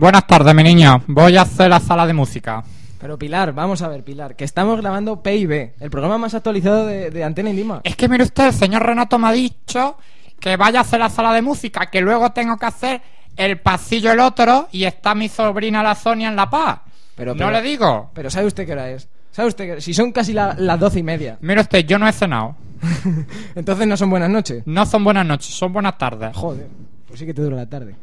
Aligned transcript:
Buenas 0.00 0.26
tardes, 0.26 0.54
mi 0.54 0.62
niño. 0.62 1.02
Voy 1.08 1.36
a 1.36 1.42
hacer 1.42 1.70
la 1.70 1.80
sala 1.80 2.06
de 2.06 2.12
música. 2.12 2.62
Pero 3.00 3.18
Pilar, 3.18 3.52
vamos 3.52 3.82
a 3.82 3.88
ver, 3.88 4.04
Pilar, 4.04 4.36
que 4.36 4.44
estamos 4.44 4.80
grabando 4.80 5.22
PIB, 5.22 5.72
el 5.80 5.90
programa 5.90 6.18
más 6.18 6.34
actualizado 6.34 6.86
de, 6.86 7.10
de 7.10 7.24
Antena 7.24 7.50
Indima. 7.50 7.80
Es 7.84 7.96
que 7.96 8.08
mire 8.08 8.24
usted, 8.24 8.46
el 8.46 8.52
señor 8.52 8.84
Renato 8.84 9.18
me 9.18 9.28
ha 9.28 9.32
dicho 9.32 9.96
que 10.40 10.56
vaya 10.56 10.80
a 10.80 10.82
hacer 10.82 11.00
la 11.00 11.08
sala 11.08 11.32
de 11.32 11.42
música, 11.42 11.86
que 11.86 12.00
luego 12.00 12.30
tengo 12.30 12.56
que 12.56 12.66
hacer 12.66 13.00
el 13.36 13.58
pasillo 13.60 14.12
el 14.12 14.20
otro 14.20 14.68
y 14.72 14.84
está 14.84 15.14
mi 15.14 15.28
sobrina 15.28 15.82
la 15.82 15.94
Sonia 15.94 16.28
en 16.28 16.36
La 16.36 16.48
Paz. 16.50 16.80
Pero, 17.16 17.34
no 17.34 17.50
le 17.50 17.62
digo. 17.62 18.10
Pero 18.14 18.30
¿sabe 18.30 18.46
usted 18.46 18.66
qué 18.66 18.72
hora 18.72 18.90
es? 18.90 19.08
¿Sabe 19.32 19.48
usted 19.48 19.74
que 19.76 19.80
si 19.80 19.94
son 19.94 20.12
casi 20.12 20.32
la- 20.32 20.54
las 20.58 20.78
doce 20.78 21.00
y 21.00 21.02
media? 21.02 21.38
Mire 21.40 21.60
usted, 21.60 21.84
yo 21.86 21.98
no 21.98 22.06
he 22.08 22.12
cenado. 22.12 22.54
Entonces 23.56 23.86
no 23.86 23.96
son 23.96 24.10
buenas 24.10 24.30
noches. 24.30 24.62
No 24.66 24.86
son 24.86 25.02
buenas 25.02 25.26
noches, 25.26 25.52
son 25.54 25.72
buenas 25.72 25.98
tardes. 25.98 26.36
Joder, 26.36 26.68
pues 27.06 27.18
sí 27.18 27.26
que 27.26 27.34
te 27.34 27.42
dura 27.42 27.56
la 27.56 27.66
tarde. 27.66 27.94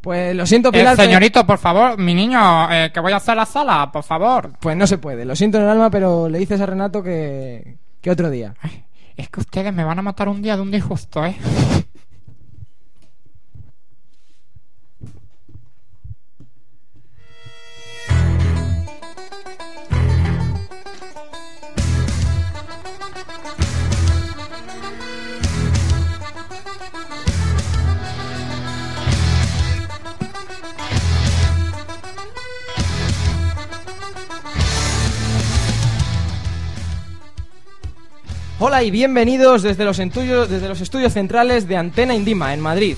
Pues 0.00 0.34
lo 0.34 0.46
siento, 0.46 0.68
Eh, 0.68 0.72
Pilar. 0.72 0.96
pero- 0.96 1.08
señorito, 1.08 1.44
por 1.46 1.58
favor, 1.58 1.98
mi 1.98 2.14
niño, 2.14 2.70
eh, 2.72 2.90
que 2.94 3.00
voy 3.00 3.12
a 3.12 3.16
hacer 3.16 3.36
la 3.36 3.46
sala, 3.46 3.90
por 3.92 4.04
favor. 4.04 4.52
Pues 4.60 4.76
no 4.76 4.86
se 4.86 4.98
puede, 4.98 5.24
lo 5.24 5.34
siento 5.36 5.58
en 5.58 5.64
el 5.64 5.70
alma, 5.70 5.90
pero 5.90 6.28
le 6.28 6.38
dices 6.38 6.60
a 6.60 6.66
Renato 6.66 7.02
que, 7.02 7.76
que 8.00 8.10
otro 8.10 8.30
día. 8.30 8.54
Ay, 8.62 8.84
es 9.16 9.28
que 9.28 9.40
ustedes 9.40 9.72
me 9.74 9.82
van 9.84 9.98
a 9.98 10.02
matar 10.02 10.28
un 10.28 10.40
día 10.40 10.54
de 10.56 10.62
un 10.62 10.70
disgusto, 10.70 11.24
¿eh? 11.24 11.36
Hola 38.60 38.82
y 38.82 38.90
bienvenidos 38.90 39.62
desde 39.62 39.84
los, 39.84 39.98
desde 39.98 40.68
los 40.68 40.80
estudios 40.80 41.12
centrales 41.12 41.68
de 41.68 41.76
Antena 41.76 42.16
Indima, 42.16 42.52
en 42.52 42.58
Madrid. 42.58 42.96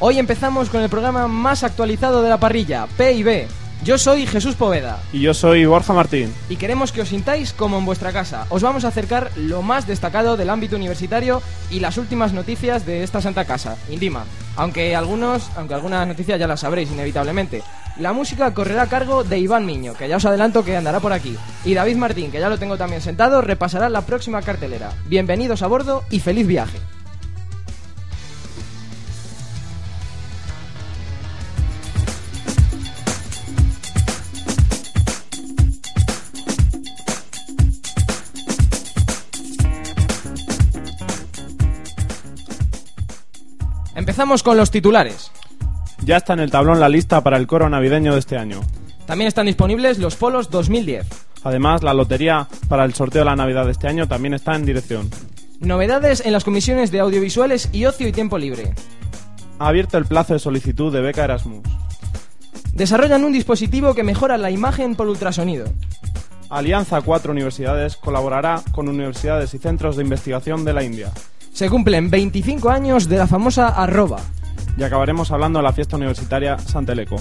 Hoy 0.00 0.18
empezamos 0.18 0.70
con 0.70 0.80
el 0.80 0.88
programa 0.88 1.28
más 1.28 1.62
actualizado 1.62 2.22
de 2.22 2.30
la 2.30 2.40
parrilla, 2.40 2.86
P&B. 2.96 3.46
Yo 3.84 3.98
soy 3.98 4.24
Jesús 4.26 4.54
Poveda 4.54 5.02
Y 5.12 5.20
yo 5.20 5.34
soy 5.34 5.66
Borja 5.66 5.92
Martín. 5.92 6.32
y 6.48 6.56
queremos 6.56 6.90
que 6.90 7.02
os 7.02 7.10
sintáis 7.10 7.52
como 7.52 7.76
en 7.76 7.84
vuestra 7.84 8.12
casa. 8.12 8.46
Os 8.48 8.62
vamos 8.62 8.86
a 8.86 8.88
acercar 8.88 9.30
lo 9.36 9.60
más 9.60 9.86
destacado 9.86 10.38
del 10.38 10.48
ámbito 10.48 10.76
universitario 10.76 11.42
y 11.70 11.80
las 11.80 11.98
últimas 11.98 12.32
noticias 12.32 12.86
de 12.86 13.02
esta 13.02 13.20
santa 13.20 13.44
casa, 13.44 13.76
Indima. 13.90 14.24
Aunque 14.56 14.96
algunos, 14.96 15.50
aunque 15.56 15.74
algunas 15.74 16.08
noticias 16.08 16.40
ya 16.40 16.46
las 16.46 16.60
sabréis 16.60 16.90
inevitablemente. 16.90 17.62
La 17.96 18.12
música 18.12 18.52
correrá 18.52 18.82
a 18.82 18.88
cargo 18.88 19.22
de 19.22 19.38
Iván 19.38 19.66
Miño, 19.66 19.94
que 19.94 20.08
ya 20.08 20.16
os 20.16 20.24
adelanto 20.24 20.64
que 20.64 20.76
andará 20.76 20.98
por 20.98 21.12
aquí. 21.12 21.36
Y 21.64 21.74
David 21.74 21.96
Martín, 21.96 22.32
que 22.32 22.40
ya 22.40 22.48
lo 22.48 22.58
tengo 22.58 22.76
también 22.76 23.00
sentado, 23.00 23.40
repasará 23.40 23.88
la 23.88 24.00
próxima 24.00 24.42
cartelera. 24.42 24.92
Bienvenidos 25.06 25.62
a 25.62 25.68
bordo 25.68 26.02
y 26.10 26.18
feliz 26.18 26.44
viaje. 26.44 26.78
Empezamos 43.94 44.42
con 44.42 44.56
los 44.56 44.72
titulares. 44.72 45.30
Ya 46.02 46.16
está 46.16 46.32
en 46.32 46.40
el 46.40 46.50
tablón 46.50 46.80
la 46.80 46.88
lista 46.88 47.22
para 47.22 47.36
el 47.36 47.46
coro 47.46 47.68
navideño 47.68 48.12
de 48.12 48.18
este 48.18 48.36
año. 48.36 48.60
También 49.06 49.28
están 49.28 49.46
disponibles 49.46 49.98
los 49.98 50.16
polos 50.16 50.50
2010. 50.50 51.06
Además, 51.44 51.82
la 51.82 51.94
lotería 51.94 52.48
para 52.68 52.84
el 52.84 52.94
sorteo 52.94 53.20
de 53.20 53.26
la 53.26 53.36
Navidad 53.36 53.66
de 53.66 53.72
este 53.72 53.86
año 53.86 54.08
también 54.08 54.34
está 54.34 54.54
en 54.54 54.64
dirección. 54.64 55.10
Novedades 55.60 56.24
en 56.24 56.32
las 56.32 56.44
comisiones 56.44 56.90
de 56.90 57.00
audiovisuales 57.00 57.68
y 57.72 57.84
ocio 57.84 58.08
y 58.08 58.12
tiempo 58.12 58.38
libre. 58.38 58.74
Ha 59.58 59.68
abierto 59.68 59.98
el 59.98 60.06
plazo 60.06 60.32
de 60.32 60.38
solicitud 60.38 60.92
de 60.92 61.00
beca 61.00 61.24
Erasmus. 61.24 61.62
Desarrollan 62.72 63.24
un 63.24 63.32
dispositivo 63.32 63.94
que 63.94 64.02
mejora 64.02 64.36
la 64.36 64.50
imagen 64.50 64.96
por 64.96 65.06
ultrasonido. 65.06 65.66
Alianza 66.50 67.00
Cuatro 67.02 67.32
Universidades 67.32 67.96
colaborará 67.96 68.62
con 68.72 68.88
universidades 68.88 69.54
y 69.54 69.58
centros 69.58 69.96
de 69.96 70.02
investigación 70.02 70.64
de 70.64 70.72
la 70.72 70.82
India. 70.82 71.12
Se 71.52 71.70
cumplen 71.70 72.10
25 72.10 72.68
años 72.70 73.08
de 73.08 73.18
la 73.18 73.26
famosa 73.26 73.68
arroba. 73.68 74.20
Y 74.76 74.82
acabaremos 74.82 75.30
hablando 75.30 75.58
de 75.58 75.62
la 75.62 75.72
fiesta 75.72 75.96
universitaria 75.96 76.58
Santeleco. 76.58 77.16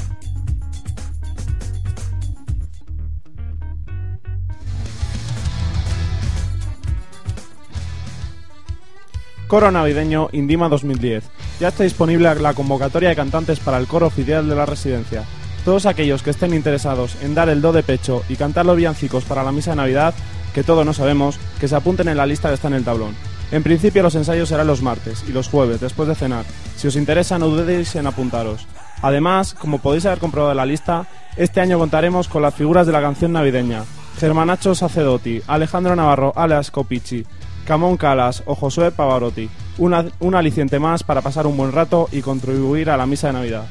Coro 9.47 9.69
navideño 9.69 10.29
Indima 10.31 10.67
2010. 10.67 11.23
Ya 11.59 11.67
está 11.67 11.83
disponible 11.83 12.33
la 12.33 12.55
convocatoria 12.55 13.09
de 13.09 13.15
cantantes 13.15 13.59
para 13.59 13.77
el 13.77 13.85
coro 13.85 14.07
oficial 14.07 14.49
de 14.49 14.55
la 14.55 14.65
residencia. 14.65 15.23
Todos 15.63 15.85
aquellos 15.85 16.23
que 16.23 16.31
estén 16.31 16.55
interesados 16.55 17.15
en 17.21 17.35
dar 17.35 17.49
el 17.49 17.61
do 17.61 17.71
de 17.71 17.83
pecho 17.83 18.23
y 18.29 18.35
cantar 18.35 18.65
los 18.65 18.75
villancicos 18.75 19.23
para 19.25 19.43
la 19.43 19.51
misa 19.51 19.71
de 19.71 19.77
Navidad, 19.77 20.15
que 20.55 20.63
todos 20.63 20.85
no 20.85 20.93
sabemos, 20.93 21.37
que 21.59 21.67
se 21.67 21.75
apunten 21.75 22.07
en 22.07 22.17
la 22.17 22.25
lista 22.25 22.49
que 22.49 22.55
está 22.55 22.67
en 22.67 22.73
el 22.73 22.83
tablón. 22.83 23.15
En 23.53 23.61
principio 23.61 24.01
los 24.01 24.15
ensayos 24.15 24.49
serán 24.49 24.65
los 24.65 24.81
martes 24.81 25.23
y 25.27 25.31
los 25.31 25.47
jueves 25.47 25.79
después 25.79 26.09
de 26.09 26.15
cenar. 26.15 26.43
Si 26.75 26.87
os 26.87 26.95
interesa 26.95 27.37
no 27.37 27.49
dudéis 27.49 27.95
en 27.95 28.07
apuntaros. 28.07 28.65
Además, 29.03 29.53
como 29.53 29.77
podéis 29.77 30.07
haber 30.07 30.17
comprobado 30.17 30.53
en 30.53 30.57
la 30.57 30.65
lista, 30.65 31.05
este 31.37 31.61
año 31.61 31.77
contaremos 31.77 32.27
con 32.27 32.41
las 32.41 32.55
figuras 32.55 32.87
de 32.87 32.93
la 32.93 33.01
canción 33.01 33.31
navideña. 33.31 33.83
Germanacho 34.17 34.73
Sacedotti, 34.73 35.43
Alejandro 35.45 35.95
Navarro, 35.95 36.33
alias 36.35 36.71
Copichi, 36.71 37.27
Camón 37.67 37.95
Calas 37.95 38.41
o 38.47 38.55
Josué 38.55 38.89
Pavarotti. 38.89 39.47
Un 39.77 40.33
aliciente 40.33 40.79
más 40.79 41.03
para 41.03 41.21
pasar 41.21 41.45
un 41.45 41.55
buen 41.55 41.71
rato 41.71 42.09
y 42.11 42.21
contribuir 42.21 42.89
a 42.89 42.97
la 42.97 43.05
misa 43.05 43.27
de 43.27 43.33
Navidad. 43.33 43.65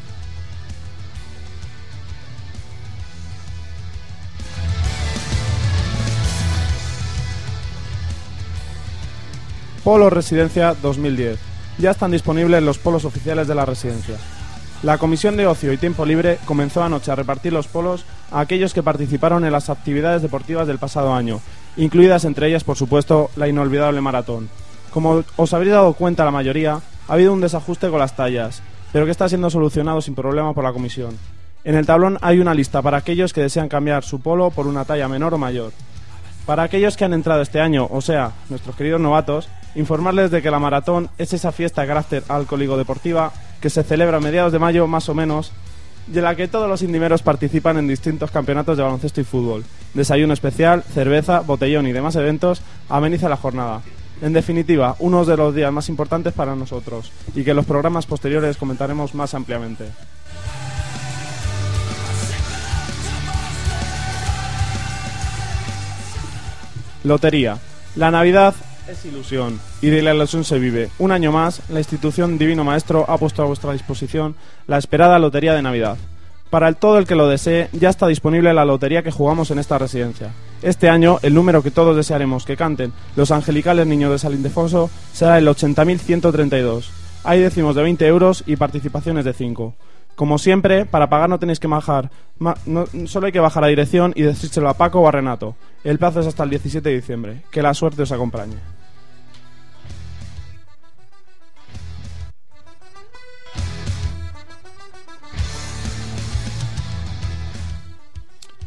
Polo 9.84 10.10
Residencia 10.10 10.76
2010. 10.80 11.40
Ya 11.78 11.90
están 11.90 12.12
disponibles 12.12 12.62
los 12.62 12.78
polos 12.78 13.04
oficiales 13.04 13.48
de 13.48 13.56
la 13.56 13.66
residencia. 13.66 14.14
La 14.84 14.96
Comisión 14.98 15.36
de 15.36 15.48
Ocio 15.48 15.72
y 15.72 15.76
Tiempo 15.76 16.06
Libre 16.06 16.38
comenzó 16.44 16.84
anoche 16.84 17.10
a 17.10 17.16
repartir 17.16 17.52
los 17.52 17.66
polos 17.66 18.04
a 18.30 18.38
aquellos 18.38 18.74
que 18.74 18.84
participaron 18.84 19.44
en 19.44 19.50
las 19.50 19.70
actividades 19.70 20.22
deportivas 20.22 20.68
del 20.68 20.78
pasado 20.78 21.12
año, 21.12 21.40
incluidas 21.76 22.24
entre 22.24 22.46
ellas, 22.46 22.62
por 22.62 22.76
supuesto, 22.76 23.30
la 23.34 23.48
inolvidable 23.48 24.00
maratón. 24.00 24.48
Como 24.92 25.24
os 25.34 25.52
habréis 25.52 25.72
dado 25.72 25.94
cuenta 25.94 26.24
la 26.24 26.30
mayoría, 26.30 26.80
ha 27.08 27.12
habido 27.12 27.32
un 27.32 27.40
desajuste 27.40 27.90
con 27.90 27.98
las 27.98 28.14
tallas, 28.14 28.62
pero 28.92 29.04
que 29.04 29.10
está 29.10 29.28
siendo 29.28 29.50
solucionado 29.50 30.00
sin 30.00 30.14
problema 30.14 30.54
por 30.54 30.62
la 30.62 30.72
Comisión. 30.72 31.18
En 31.64 31.74
el 31.74 31.86
tablón 31.86 32.18
hay 32.20 32.38
una 32.38 32.54
lista 32.54 32.82
para 32.82 32.98
aquellos 32.98 33.32
que 33.32 33.40
desean 33.40 33.68
cambiar 33.68 34.04
su 34.04 34.20
polo 34.20 34.50
por 34.50 34.68
una 34.68 34.84
talla 34.84 35.08
menor 35.08 35.34
o 35.34 35.38
mayor. 35.38 35.72
Para 36.46 36.62
aquellos 36.62 36.96
que 36.96 37.04
han 37.04 37.14
entrado 37.14 37.42
este 37.42 37.60
año, 37.60 37.88
o 37.90 38.00
sea, 38.00 38.32
nuestros 38.48 38.76
queridos 38.76 39.00
novatos, 39.00 39.48
informarles 39.74 40.30
de 40.30 40.42
que 40.42 40.50
la 40.50 40.58
maratón 40.58 41.08
es 41.18 41.32
esa 41.32 41.52
fiesta 41.52 41.82
de 41.82 41.88
carácter 41.88 42.24
alcohólico-deportiva 42.28 43.32
que 43.60 43.70
se 43.70 43.82
celebra 43.82 44.18
a 44.18 44.20
mediados 44.20 44.52
de 44.52 44.58
mayo 44.58 44.86
más 44.86 45.08
o 45.08 45.14
menos, 45.14 45.52
y 46.12 46.18
en 46.18 46.24
la 46.24 46.34
que 46.34 46.48
todos 46.48 46.68
los 46.68 46.82
indimeros 46.82 47.22
participan 47.22 47.78
en 47.78 47.88
distintos 47.88 48.30
campeonatos 48.30 48.76
de 48.76 48.82
baloncesto 48.82 49.20
y 49.20 49.24
fútbol. 49.24 49.64
Desayuno 49.94 50.34
especial, 50.34 50.82
cerveza, 50.82 51.40
botellón 51.40 51.86
y 51.86 51.92
demás 51.92 52.16
eventos 52.16 52.62
ameniza 52.88 53.28
la 53.28 53.36
jornada. 53.36 53.82
En 54.20 54.32
definitiva, 54.32 54.96
uno 54.98 55.24
de 55.24 55.36
los 55.36 55.54
días 55.54 55.72
más 55.72 55.88
importantes 55.88 56.32
para 56.32 56.56
nosotros, 56.56 57.12
y 57.34 57.44
que 57.44 57.54
los 57.54 57.66
programas 57.66 58.06
posteriores 58.06 58.56
comentaremos 58.56 59.14
más 59.14 59.34
ampliamente. 59.34 59.86
Lotería. 67.04 67.58
La 67.96 68.10
Navidad 68.10 68.54
es 68.92 69.04
ilusión 69.06 69.58
y 69.80 69.88
de 69.88 70.02
la 70.02 70.14
ilusión 70.14 70.44
se 70.44 70.58
vive. 70.58 70.90
Un 70.98 71.12
año 71.12 71.32
más, 71.32 71.62
la 71.70 71.80
institución 71.80 72.38
Divino 72.38 72.62
Maestro 72.62 73.04
ha 73.08 73.16
puesto 73.18 73.42
a 73.42 73.46
vuestra 73.46 73.72
disposición 73.72 74.36
la 74.66 74.78
esperada 74.78 75.18
Lotería 75.18 75.54
de 75.54 75.62
Navidad. 75.62 75.96
Para 76.50 76.68
el 76.68 76.76
todo 76.76 76.98
el 76.98 77.06
que 77.06 77.14
lo 77.14 77.28
desee, 77.28 77.70
ya 77.72 77.88
está 77.88 78.06
disponible 78.06 78.52
la 78.52 78.66
lotería 78.66 79.02
que 79.02 79.10
jugamos 79.10 79.50
en 79.50 79.58
esta 79.58 79.78
residencia. 79.78 80.32
Este 80.60 80.90
año, 80.90 81.18
el 81.22 81.32
número 81.32 81.62
que 81.62 81.70
todos 81.70 81.96
desearemos 81.96 82.44
que 82.44 82.58
canten 82.58 82.92
los 83.16 83.30
angelicales 83.30 83.86
niños 83.86 84.10
de 84.10 84.18
San 84.18 84.38
será 85.14 85.38
el 85.38 85.48
80.132. 85.48 86.90
Hay 87.24 87.40
décimos 87.40 87.74
de 87.74 87.82
20 87.82 88.06
euros 88.06 88.44
y 88.46 88.56
participaciones 88.56 89.24
de 89.24 89.32
5. 89.32 89.74
Como 90.14 90.36
siempre, 90.36 90.84
para 90.84 91.08
pagar 91.08 91.30
no 91.30 91.38
tenéis 91.38 91.58
que 91.58 91.68
bajar, 91.68 92.10
solo 93.06 93.26
hay 93.26 93.32
que 93.32 93.40
bajar 93.40 93.64
a 93.64 93.68
dirección 93.68 94.12
y 94.14 94.22
decírselo 94.22 94.68
a 94.68 94.74
Paco 94.74 95.00
o 95.00 95.08
a 95.08 95.12
Renato. 95.12 95.56
El 95.84 95.98
plazo 95.98 96.20
es 96.20 96.26
hasta 96.26 96.44
el 96.44 96.50
17 96.50 96.86
de 96.86 96.94
diciembre. 96.94 97.42
Que 97.50 97.62
la 97.62 97.72
suerte 97.72 98.02
os 98.02 98.12
acompañe. 98.12 98.81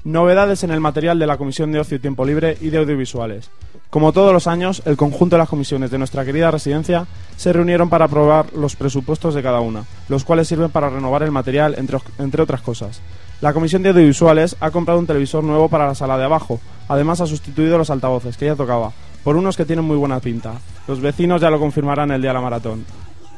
Novedades 0.06 0.64
en 0.64 0.70
el 0.70 0.82
material 0.82 1.18
de 1.18 1.26
la 1.26 1.38
Comisión 1.38 1.72
de 1.72 1.80
Ocio 1.80 1.98
y 1.98 2.00
Tiempo 2.00 2.26
Libre 2.26 2.60
y 2.62 2.70
de 2.70 2.78
Audiovisuales. 2.78 3.50
Como 3.90 4.14
todos 4.14 4.32
los 4.32 4.46
años, 4.46 4.84
el 4.86 4.98
conjunto 4.98 5.36
de 5.36 5.40
las 5.40 5.50
comisiones 5.50 5.90
de 5.90 5.98
nuestra 5.98 6.24
querida 6.24 6.52
residencia 6.52 7.08
se 7.38 7.52
reunieron 7.52 7.90
para 7.90 8.06
aprobar 8.06 8.54
los 8.54 8.76
presupuestos 8.76 9.34
de 9.34 9.42
cada 9.42 9.62
una, 9.62 9.86
los 10.08 10.24
cuales 10.24 10.48
sirven 10.48 10.70
para 10.70 10.92
renovar 10.92 11.24
el 11.24 11.32
material, 11.32 11.74
entre, 11.80 11.98
entre 12.20 12.44
otras 12.44 12.62
cosas. 12.62 13.02
La 13.42 13.52
Comisión 13.52 13.82
de 13.82 13.90
Audiovisuales 13.90 14.58
ha 14.60 14.70
comprado 14.70 15.00
un 15.00 15.08
televisor 15.08 15.44
nuevo 15.44 15.70
para 15.70 15.88
la 15.88 15.96
sala 15.96 16.20
de 16.20 16.26
abajo. 16.26 16.60
Además, 16.88 17.22
ha 17.22 17.26
sustituido 17.26 17.80
los 17.80 17.90
altavoces, 17.90 18.38
que 18.38 18.46
ya 18.46 18.56
tocaba, 18.56 18.92
por 19.24 19.36
unos 19.36 19.58
que 19.58 19.66
tienen 19.66 19.86
muy 19.86 19.98
buena 19.98 20.20
pinta. 20.20 20.54
Los 20.88 21.02
vecinos 21.02 21.42
ya 21.42 21.50
lo 21.50 21.60
confirmarán 21.60 22.12
el 22.12 22.22
día 22.22 22.30
de 22.30 22.36
la 22.36 22.42
maratón. 22.42 22.86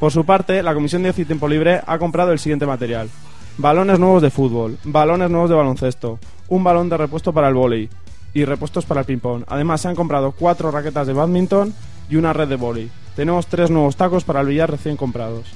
Por 0.01 0.11
su 0.11 0.25
parte, 0.25 0.61
la 0.61 0.73
Comisión 0.73 1.01
de 1.01 1.11
Ocio 1.11 1.21
y 1.21 1.27
Tiempo 1.27 1.47
Libre 1.47 1.79
ha 1.87 1.97
comprado 1.97 2.33
el 2.33 2.39
siguiente 2.39 2.65
material. 2.65 3.09
Balones 3.57 3.99
nuevos 3.99 4.21
de 4.21 4.31
fútbol, 4.31 4.77
balones 4.83 5.31
nuevos 5.31 5.49
de 5.49 5.55
baloncesto, 5.55 6.19
un 6.49 6.63
balón 6.63 6.89
de 6.89 6.97
repuesto 6.97 7.33
para 7.33 7.47
el 7.47 7.53
vóley 7.53 7.89
y 8.33 8.45
repuestos 8.45 8.85
para 8.85 9.01
el 9.01 9.05
ping-pong. 9.05 9.44
Además, 9.47 9.81
se 9.81 9.88
han 9.88 9.95
comprado 9.95 10.31
cuatro 10.31 10.71
raquetas 10.71 11.07
de 11.07 11.13
badminton 11.13 11.73
y 12.09 12.15
una 12.15 12.33
red 12.33 12.47
de 12.47 12.55
vóley. 12.55 12.89
Tenemos 13.15 13.47
tres 13.47 13.69
nuevos 13.71 13.95
tacos 13.95 14.23
para 14.23 14.41
el 14.41 14.47
billar 14.47 14.69
recién 14.71 14.95
comprados. 14.97 15.47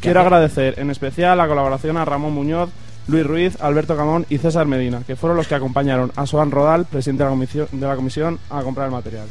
Quiero 0.00 0.20
agradecer 0.20 0.78
en 0.78 0.90
especial 0.90 1.38
la 1.38 1.48
colaboración 1.48 1.96
a 1.96 2.04
Ramón 2.04 2.32
Muñoz, 2.34 2.70
Luis 3.06 3.26
Ruiz, 3.26 3.60
Alberto 3.60 3.96
Camón 3.96 4.24
y 4.28 4.38
César 4.38 4.66
Medina, 4.66 5.02
que 5.06 5.16
fueron 5.16 5.36
los 5.36 5.48
que 5.48 5.54
acompañaron 5.54 6.12
a 6.16 6.26
Soan 6.26 6.50
Rodal, 6.50 6.84
presidente 6.86 7.22
de 7.22 7.28
la, 7.28 7.34
comisión, 7.34 7.68
de 7.72 7.86
la 7.86 7.96
comisión, 7.96 8.38
a 8.50 8.62
comprar 8.62 8.86
el 8.86 8.92
material. 8.92 9.26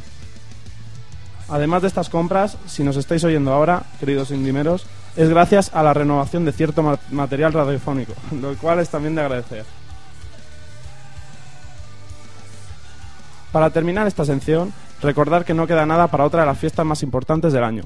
Además 1.48 1.82
de 1.82 1.88
estas 1.88 2.08
compras, 2.08 2.56
si 2.66 2.84
nos 2.84 2.96
estáis 2.96 3.24
oyendo 3.24 3.52
ahora, 3.52 3.82
queridos 3.98 4.30
indimeros, 4.30 4.86
es 5.16 5.28
gracias 5.28 5.74
a 5.74 5.82
la 5.82 5.92
renovación 5.94 6.44
de 6.44 6.52
cierto 6.52 6.82
ma- 6.82 6.98
material 7.10 7.52
radiofónico, 7.52 8.12
lo 8.40 8.54
cual 8.56 8.78
es 8.80 8.88
también 8.88 9.14
de 9.16 9.22
agradecer. 9.22 9.64
Para 13.52 13.70
terminar 13.70 14.06
esta 14.06 14.24
sección, 14.24 14.72
recordar 15.02 15.44
que 15.44 15.54
no 15.54 15.66
queda 15.66 15.86
nada 15.86 16.06
para 16.08 16.24
otra 16.24 16.40
de 16.40 16.46
las 16.46 16.58
fiestas 16.58 16.86
más 16.86 17.02
importantes 17.02 17.52
del 17.52 17.64
año. 17.64 17.84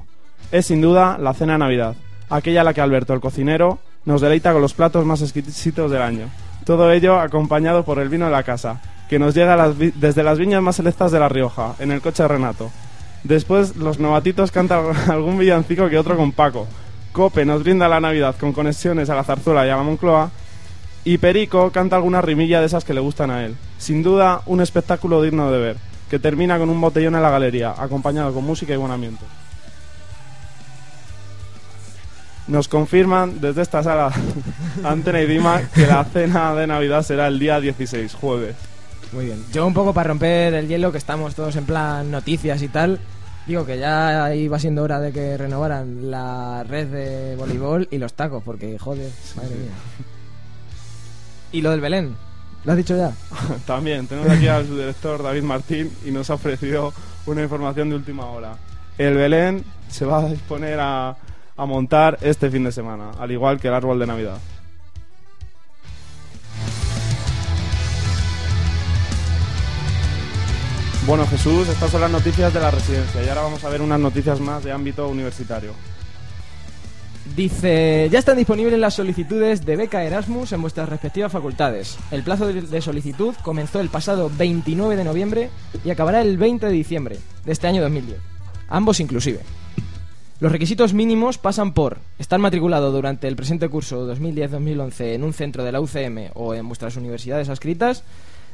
Es 0.52 0.66
sin 0.66 0.80
duda 0.80 1.16
la 1.18 1.32
cena 1.32 1.54
de 1.54 1.58
Navidad, 1.60 1.94
aquella 2.28 2.60
a 2.60 2.64
la 2.64 2.74
que 2.74 2.80
Alberto, 2.80 3.14
el 3.14 3.20
cocinero, 3.20 3.78
nos 4.04 4.20
deleita 4.20 4.52
con 4.52 4.60
los 4.60 4.74
platos 4.74 5.06
más 5.06 5.22
exquisitos 5.22 5.90
del 5.90 6.02
año. 6.02 6.28
Todo 6.64 6.90
ello 6.92 7.18
acompañado 7.18 7.84
por 7.84 7.98
el 7.98 8.08
vino 8.08 8.26
de 8.26 8.32
la 8.32 8.42
casa, 8.42 8.80
que 9.08 9.18
nos 9.18 9.34
llega 9.34 9.72
desde 9.94 10.22
las 10.22 10.38
viñas 10.38 10.62
más 10.62 10.76
selectas 10.76 11.12
de 11.12 11.20
La 11.20 11.28
Rioja, 11.28 11.74
en 11.78 11.90
el 11.92 12.00
coche 12.00 12.22
de 12.22 12.28
Renato. 12.28 12.70
Después 13.22 13.76
los 13.76 13.98
novatitos 13.98 14.50
cantan 14.50 14.84
algún 15.10 15.38
villancico 15.38 15.88
que 15.88 15.98
otro 15.98 16.16
con 16.16 16.32
Paco. 16.32 16.66
Cope 17.12 17.44
nos 17.44 17.62
brinda 17.62 17.88
la 17.88 18.00
Navidad 18.00 18.34
con 18.38 18.52
conexiones 18.52 19.08
a 19.08 19.14
la 19.14 19.24
zarzuela 19.24 19.66
y 19.66 19.70
a 19.70 19.76
la 19.76 19.82
Moncloa. 19.82 20.30
Y 21.04 21.18
Perico 21.18 21.70
canta 21.70 21.96
alguna 21.96 22.20
rimilla 22.20 22.60
de 22.60 22.66
esas 22.66 22.84
que 22.84 22.94
le 22.94 23.00
gustan 23.00 23.30
a 23.30 23.44
él. 23.44 23.56
Sin 23.84 24.02
duda, 24.02 24.40
un 24.46 24.62
espectáculo 24.62 25.20
digno 25.20 25.50
de 25.50 25.58
ver, 25.58 25.76
que 26.08 26.18
termina 26.18 26.56
con 26.56 26.70
un 26.70 26.80
botellón 26.80 27.16
en 27.16 27.22
la 27.22 27.28
galería, 27.28 27.74
acompañado 27.76 28.32
con 28.32 28.42
música 28.42 28.72
y 28.72 28.78
buen 28.78 28.90
ambiente. 28.90 29.22
Nos 32.46 32.66
confirman 32.66 33.42
desde 33.42 33.60
esta 33.60 33.82
sala 33.82 34.10
Antena 34.84 35.20
y 35.20 35.26
Dima 35.26 35.60
que 35.74 35.86
la 35.86 36.02
cena 36.04 36.54
de 36.54 36.66
Navidad 36.66 37.02
será 37.02 37.26
el 37.26 37.38
día 37.38 37.60
16, 37.60 38.14
jueves. 38.14 38.56
Muy 39.12 39.26
bien. 39.26 39.44
Yo 39.52 39.66
un 39.66 39.74
poco 39.74 39.92
para 39.92 40.08
romper 40.08 40.54
el 40.54 40.66
hielo, 40.66 40.90
que 40.90 40.96
estamos 40.96 41.34
todos 41.34 41.54
en 41.56 41.66
plan 41.66 42.10
noticias 42.10 42.62
y 42.62 42.68
tal, 42.68 42.98
digo 43.46 43.66
que 43.66 43.78
ya 43.78 44.34
iba 44.34 44.58
siendo 44.58 44.82
hora 44.82 44.98
de 44.98 45.12
que 45.12 45.36
renovaran 45.36 46.10
la 46.10 46.64
red 46.64 46.86
de 46.86 47.36
voleibol 47.36 47.86
y 47.90 47.98
los 47.98 48.14
tacos, 48.14 48.42
porque 48.42 48.78
joder, 48.78 49.10
madre 49.36 49.56
mía. 49.56 49.74
Y 51.52 51.60
lo 51.60 51.70
del 51.70 51.82
Belén, 51.82 52.16
¿lo 52.64 52.72
has 52.72 52.78
dicho 52.78 52.96
ya? 52.96 53.12
También 53.66 54.06
tenemos 54.06 54.30
aquí 54.30 54.48
al 54.48 54.66
subdirector 54.66 55.22
David 55.22 55.42
Martín 55.42 55.92
y 56.04 56.10
nos 56.10 56.30
ha 56.30 56.34
ofrecido 56.34 56.92
una 57.26 57.42
información 57.42 57.90
de 57.90 57.96
última 57.96 58.26
hora. 58.26 58.56
El 58.98 59.14
Belén 59.14 59.64
se 59.88 60.04
va 60.04 60.20
a 60.20 60.28
disponer 60.28 60.78
a, 60.80 61.16
a 61.56 61.66
montar 61.66 62.18
este 62.20 62.50
fin 62.50 62.64
de 62.64 62.72
semana, 62.72 63.10
al 63.18 63.30
igual 63.30 63.60
que 63.60 63.68
el 63.68 63.74
árbol 63.74 63.98
de 63.98 64.06
Navidad. 64.06 64.38
Bueno 71.06 71.26
Jesús, 71.26 71.68
estas 71.68 71.90
son 71.90 72.00
las 72.00 72.10
noticias 72.10 72.54
de 72.54 72.60
la 72.60 72.70
residencia 72.70 73.22
y 73.22 73.28
ahora 73.28 73.42
vamos 73.42 73.62
a 73.62 73.68
ver 73.68 73.82
unas 73.82 74.00
noticias 74.00 74.40
más 74.40 74.64
de 74.64 74.72
ámbito 74.72 75.06
universitario. 75.06 75.74
Dice, 77.36 78.08
ya 78.12 78.18
están 78.18 78.36
disponibles 78.36 78.78
las 78.78 78.94
solicitudes 78.94 79.64
de 79.64 79.76
beca 79.76 80.04
Erasmus 80.04 80.52
en 80.52 80.60
vuestras 80.60 80.88
respectivas 80.88 81.32
facultades. 81.32 81.96
El 82.10 82.22
plazo 82.22 82.46
de 82.46 82.80
solicitud 82.82 83.34
comenzó 83.42 83.80
el 83.80 83.88
pasado 83.88 84.30
29 84.36 84.94
de 84.94 85.04
noviembre 85.04 85.50
y 85.84 85.90
acabará 85.90 86.20
el 86.20 86.36
20 86.36 86.66
de 86.66 86.72
diciembre 86.72 87.18
de 87.44 87.52
este 87.52 87.66
año 87.66 87.80
2010. 87.82 88.18
Ambos 88.68 89.00
inclusive. 89.00 89.40
Los 90.38 90.52
requisitos 90.52 90.92
mínimos 90.92 91.38
pasan 91.38 91.72
por 91.72 91.98
estar 92.18 92.38
matriculado 92.38 92.92
durante 92.92 93.26
el 93.26 93.36
presente 93.36 93.68
curso 93.68 94.06
2010-2011 94.14 95.14
en 95.14 95.24
un 95.24 95.32
centro 95.32 95.64
de 95.64 95.72
la 95.72 95.80
UCM 95.80 96.30
o 96.34 96.54
en 96.54 96.68
vuestras 96.68 96.96
universidades 96.96 97.48
adscritas, 97.48 98.04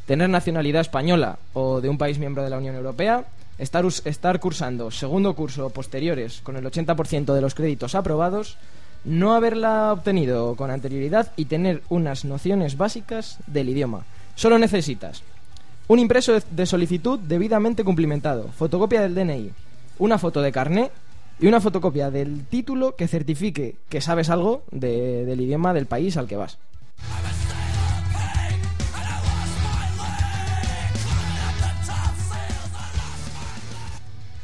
tener 0.07 0.31
nacionalidad 0.31 0.83
española 0.83 1.39
o 1.53 1.81
de 1.81 1.89
un 1.89 1.99
país 1.99 2.19
miembro 2.19 2.45
de 2.45 2.51
la 2.51 2.59
Unión 2.59 2.77
Europea, 2.77 3.25
estar, 3.61 4.41
cursando 4.41 4.91
segundo 4.91 5.35
curso 5.35 5.71
posteriores 5.71 6.41
con 6.43 6.57
el 6.57 6.65
80% 6.65 7.35
de 7.35 7.41
los 7.41 7.55
créditos 7.55 7.95
aprobados, 7.95 8.57
no 9.05 9.35
haberla 9.35 9.93
obtenido 9.93 10.55
con 10.57 10.71
anterioridad 10.71 11.33
y 11.37 11.47
tener 11.47 11.83
unas 11.89 12.25
nociones 12.25 12.77
básicas 12.77 13.39
del 13.47 13.69
idioma. 13.69 14.05
Solo 14.35 14.59
necesitas 14.59 15.23
un 15.89 15.99
impreso 15.99 16.39
de- 16.51 16.67
solicitud 16.67 17.19
debidamente 17.19 17.83
cumplimentado, 17.85 18.49
fotocopia 18.57 19.01
del 19.03 19.15
DNI, 19.15 19.51
una 19.99 20.19
foto 20.19 20.41
de 20.41 20.53
carné 20.53 20.91
y 21.41 21.47
una 21.47 21.61
fotocopia 21.61 22.11
del 22.11 22.45
título 22.45 22.95
que 22.97 23.09
certifique 23.09 23.77
que 23.89 24.01
sabes 24.01 24.31
algo 24.31 24.63
de- 24.71 25.25
del 25.25 25.41
idioma 25.41 25.73
del 25.75 25.87
país 25.87 26.17
al 26.17 26.27
que 26.29 26.37
vas. 26.37 26.59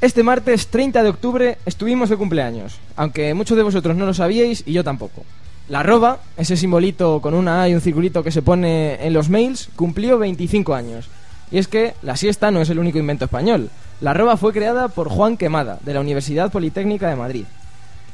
Este 0.03 0.23
martes 0.23 0.67
30 0.67 1.03
de 1.03 1.09
octubre 1.09 1.59
estuvimos 1.65 2.11
de 2.11 2.19
cumpleaños, 2.19 2.79
aunque 2.97 3.33
muchos 3.33 3.57
de 3.57 3.63
vosotros 3.63 3.97
no 3.97 4.05
lo 4.05 4.13
sabíais 4.13 4.63
y 4.67 4.75
yo 4.75 4.85
tampoco. 4.85 5.25
La 5.71 5.81
arroba, 5.81 6.21
ese 6.37 6.59
simbolito 6.59 7.23
con 7.23 7.33
una 7.33 7.63
A 7.63 7.69
y 7.71 7.75
un 7.75 7.81
circulito 7.81 8.23
que 8.23 8.31
se 8.31 8.43
pone 8.43 9.03
en 9.07 9.15
los 9.15 9.31
mails, 9.31 9.71
cumplió 9.75 10.19
25 10.19 10.75
años. 10.75 11.09
Y 11.51 11.57
es 11.57 11.67
que 11.67 11.95
la 12.03 12.15
siesta 12.15 12.51
no 12.51 12.61
es 12.61 12.69
el 12.69 12.79
único 12.79 12.99
invento 12.99 13.25
español. 13.25 13.71
La 14.03 14.11
arroba 14.11 14.37
fue 14.37 14.53
creada 14.53 14.89
por 14.89 15.09
Juan 15.09 15.39
Quemada, 15.39 15.79
de 15.83 15.95
la 15.95 16.01
Universidad 16.01 16.53
Politécnica 16.53 17.09
de 17.09 17.17
Madrid. 17.17 17.45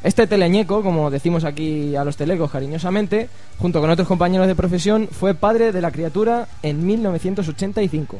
Este 0.04 0.28
teleñeco, 0.28 0.84
como 0.84 1.10
decimos 1.10 1.42
aquí 1.42 1.96
a 1.96 2.04
los 2.04 2.16
telecos 2.16 2.52
cariñosamente, 2.52 3.28
junto 3.58 3.80
con 3.80 3.90
otros 3.90 4.06
compañeros 4.06 4.46
de 4.46 4.54
profesión, 4.54 5.08
fue 5.10 5.34
padre 5.34 5.72
de 5.72 5.80
la 5.80 5.90
criatura 5.90 6.46
en 6.62 6.86
1985. 6.86 8.18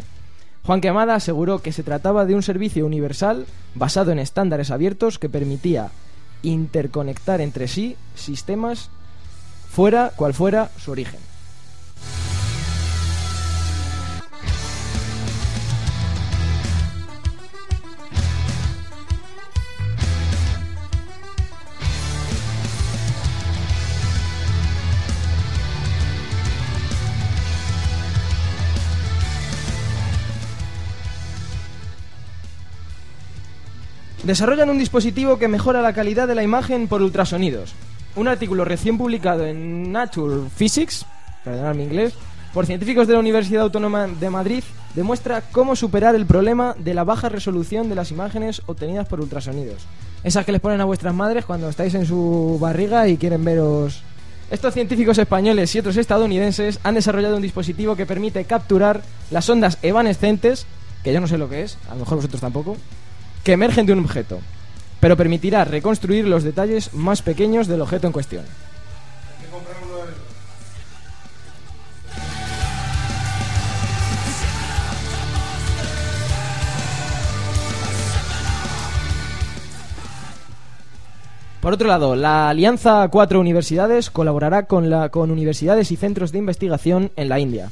Juan 0.64 0.80
Quemada 0.80 1.14
aseguró 1.14 1.60
que 1.60 1.72
se 1.72 1.82
trataba 1.82 2.24
de 2.24 2.34
un 2.34 2.42
servicio 2.42 2.86
universal 2.86 3.46
basado 3.74 4.12
en 4.12 4.18
estándares 4.18 4.70
abiertos 4.70 5.18
que 5.18 5.28
permitía 5.28 5.90
interconectar 6.42 7.40
entre 7.40 7.68
sí 7.68 7.96
sistemas 8.14 8.90
fuera 9.70 10.12
cual 10.14 10.34
fuera 10.34 10.70
su 10.78 10.92
origen. 10.92 11.31
Desarrollan 34.22 34.70
un 34.70 34.78
dispositivo 34.78 35.36
que 35.36 35.48
mejora 35.48 35.82
la 35.82 35.92
calidad 35.92 36.28
de 36.28 36.36
la 36.36 36.44
imagen 36.44 36.86
por 36.86 37.02
ultrasonidos. 37.02 37.74
Un 38.14 38.28
artículo 38.28 38.64
recién 38.64 38.96
publicado 38.96 39.44
en 39.44 39.90
Nature 39.90 40.48
Physics, 40.56 41.04
perdonad 41.42 41.74
mi 41.74 41.82
inglés, 41.82 42.14
por 42.54 42.66
científicos 42.66 43.08
de 43.08 43.14
la 43.14 43.18
Universidad 43.18 43.64
Autónoma 43.64 44.06
de 44.06 44.30
Madrid, 44.30 44.62
demuestra 44.94 45.40
cómo 45.50 45.74
superar 45.74 46.14
el 46.14 46.24
problema 46.24 46.76
de 46.78 46.94
la 46.94 47.02
baja 47.02 47.30
resolución 47.30 47.88
de 47.88 47.96
las 47.96 48.12
imágenes 48.12 48.62
obtenidas 48.66 49.08
por 49.08 49.20
ultrasonidos. 49.20 49.86
Esas 50.22 50.46
que 50.46 50.52
les 50.52 50.60
ponen 50.60 50.80
a 50.80 50.84
vuestras 50.84 51.14
madres 51.14 51.44
cuando 51.44 51.68
estáis 51.68 51.94
en 51.94 52.06
su 52.06 52.58
barriga 52.60 53.08
y 53.08 53.16
quieren 53.16 53.44
veros. 53.44 54.04
Estos 54.52 54.72
científicos 54.72 55.18
españoles 55.18 55.74
y 55.74 55.80
otros 55.80 55.96
estadounidenses 55.96 56.78
han 56.84 56.94
desarrollado 56.94 57.34
un 57.34 57.42
dispositivo 57.42 57.96
que 57.96 58.06
permite 58.06 58.44
capturar 58.44 59.02
las 59.32 59.50
ondas 59.50 59.78
evanescentes, 59.82 60.66
que 61.02 61.12
yo 61.12 61.20
no 61.20 61.26
sé 61.26 61.38
lo 61.38 61.48
que 61.48 61.62
es, 61.62 61.76
a 61.88 61.94
lo 61.94 62.00
mejor 62.00 62.18
vosotros 62.18 62.40
tampoco, 62.40 62.76
que 63.44 63.52
emergen 63.52 63.86
de 63.86 63.92
un 63.92 64.00
objeto, 64.00 64.40
pero 65.00 65.16
permitirá 65.16 65.64
reconstruir 65.64 66.26
los 66.26 66.44
detalles 66.44 66.94
más 66.94 67.22
pequeños 67.22 67.66
del 67.66 67.80
objeto 67.80 68.06
en 68.06 68.12
cuestión. 68.12 68.44
Por 81.60 81.74
otro 81.74 81.86
lado, 81.86 82.16
la 82.16 82.48
Alianza 82.48 83.06
Cuatro 83.08 83.38
Universidades 83.38 84.10
colaborará 84.10 84.66
con, 84.66 84.90
la, 84.90 85.10
con 85.10 85.30
universidades 85.30 85.92
y 85.92 85.96
centros 85.96 86.32
de 86.32 86.38
investigación 86.38 87.12
en 87.14 87.28
la 87.28 87.38
India 87.38 87.70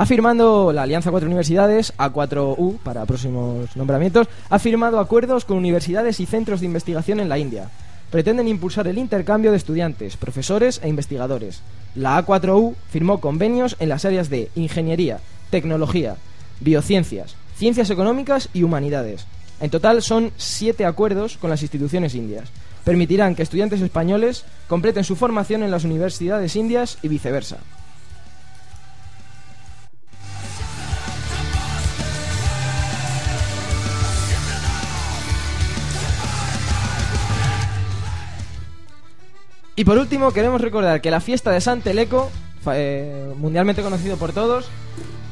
ha 0.00 0.06
firmado 0.06 0.72
la 0.72 0.84
Alianza 0.84 1.10
Cuatro 1.10 1.26
Universidades, 1.26 1.92
A4U 1.98 2.78
para 2.78 3.04
próximos 3.04 3.76
nombramientos, 3.76 4.28
ha 4.48 4.58
firmado 4.58 4.98
acuerdos 4.98 5.44
con 5.44 5.58
universidades 5.58 6.20
y 6.20 6.24
centros 6.24 6.60
de 6.60 6.66
investigación 6.66 7.20
en 7.20 7.28
la 7.28 7.36
India. 7.36 7.68
Pretenden 8.10 8.48
impulsar 8.48 8.88
el 8.88 8.96
intercambio 8.96 9.50
de 9.50 9.58
estudiantes, 9.58 10.16
profesores 10.16 10.80
e 10.82 10.88
investigadores. 10.88 11.60
La 11.94 12.24
A4U 12.24 12.76
firmó 12.90 13.20
convenios 13.20 13.76
en 13.78 13.90
las 13.90 14.06
áreas 14.06 14.30
de 14.30 14.48
ingeniería, 14.54 15.20
tecnología, 15.50 16.16
biociencias, 16.60 17.36
ciencias 17.54 17.90
económicas 17.90 18.48
y 18.54 18.62
humanidades. 18.62 19.26
En 19.60 19.68
total 19.68 20.00
son 20.00 20.32
siete 20.38 20.86
acuerdos 20.86 21.36
con 21.36 21.50
las 21.50 21.60
instituciones 21.60 22.14
indias. 22.14 22.48
Permitirán 22.84 23.34
que 23.34 23.42
estudiantes 23.42 23.82
españoles 23.82 24.46
completen 24.66 25.04
su 25.04 25.14
formación 25.14 25.62
en 25.62 25.70
las 25.70 25.84
universidades 25.84 26.56
indias 26.56 26.96
y 27.02 27.08
viceversa. 27.08 27.58
Y 39.80 39.84
por 39.86 39.96
último, 39.96 40.30
queremos 40.34 40.60
recordar 40.60 41.00
que 41.00 41.10
la 41.10 41.20
fiesta 41.22 41.50
de 41.52 41.62
San 41.62 41.80
Teleco, 41.80 42.30
fa- 42.62 42.74
eh, 42.76 43.32
mundialmente 43.34 43.80
conocido 43.80 44.18
por 44.18 44.32
todos, 44.34 44.66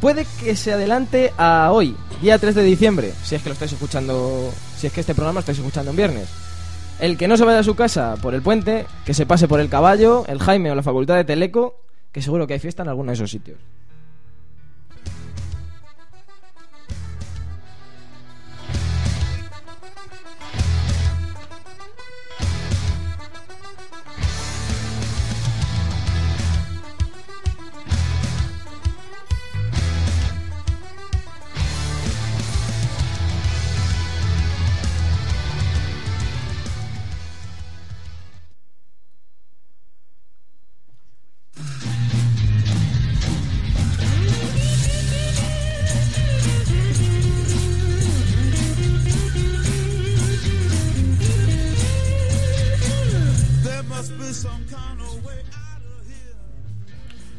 puede 0.00 0.24
que 0.40 0.56
se 0.56 0.72
adelante 0.72 1.34
a 1.36 1.68
hoy, 1.70 1.94
día 2.22 2.38
3 2.38 2.54
de 2.54 2.62
diciembre, 2.62 3.12
si 3.22 3.34
es 3.34 3.42
que 3.42 3.50
lo 3.50 3.52
estáis 3.52 3.72
escuchando, 3.74 4.50
si 4.78 4.86
es 4.86 4.92
que 4.94 5.00
este 5.02 5.14
programa 5.14 5.34
lo 5.34 5.40
estáis 5.40 5.58
escuchando 5.58 5.90
en 5.90 5.98
viernes. 5.98 6.28
El 6.98 7.18
que 7.18 7.28
no 7.28 7.36
se 7.36 7.44
vaya 7.44 7.58
a 7.58 7.62
su 7.62 7.74
casa 7.74 8.16
por 8.22 8.34
el 8.34 8.40
puente, 8.40 8.86
que 9.04 9.12
se 9.12 9.26
pase 9.26 9.48
por 9.48 9.60
el 9.60 9.68
Caballo, 9.68 10.24
el 10.28 10.38
Jaime 10.38 10.70
o 10.70 10.74
la 10.74 10.82
Facultad 10.82 11.16
de 11.16 11.24
Teleco, 11.24 11.82
que 12.10 12.22
seguro 12.22 12.46
que 12.46 12.54
hay 12.54 12.58
fiesta 12.58 12.82
en 12.84 12.88
alguno 12.88 13.10
de 13.10 13.16
esos 13.16 13.30
sitios. 13.30 13.58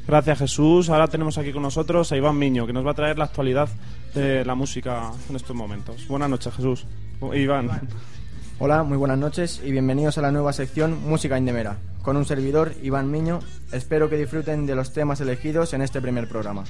Gracias 0.09 0.39
Jesús. 0.39 0.89
Ahora 0.89 1.07
tenemos 1.07 1.37
aquí 1.37 1.53
con 1.53 1.61
nosotros 1.61 2.11
a 2.11 2.17
Iván 2.17 2.35
Miño, 2.35 2.65
que 2.65 2.73
nos 2.73 2.83
va 2.83 2.91
a 2.91 2.93
traer 2.95 3.19
la 3.19 3.25
actualidad 3.25 3.69
de 4.15 4.43
la 4.43 4.55
música 4.55 5.11
en 5.29 5.35
estos 5.35 5.55
momentos. 5.55 6.07
Buenas 6.07 6.31
noches 6.31 6.51
Jesús. 6.55 6.87
Iván. 7.31 7.69
Hola, 8.57 8.81
muy 8.81 8.97
buenas 8.97 9.19
noches 9.19 9.61
y 9.63 9.71
bienvenidos 9.71 10.17
a 10.17 10.23
la 10.23 10.31
nueva 10.31 10.51
sección 10.51 11.07
Música 11.07 11.37
Indemera. 11.37 11.77
Con 12.01 12.17
un 12.17 12.25
servidor, 12.25 12.73
Iván 12.81 13.11
Miño, 13.11 13.37
espero 13.71 14.09
que 14.09 14.17
disfruten 14.17 14.65
de 14.65 14.73
los 14.73 14.93
temas 14.93 15.21
elegidos 15.21 15.75
en 15.75 15.83
este 15.83 16.01
primer 16.01 16.27
programa. 16.27 16.63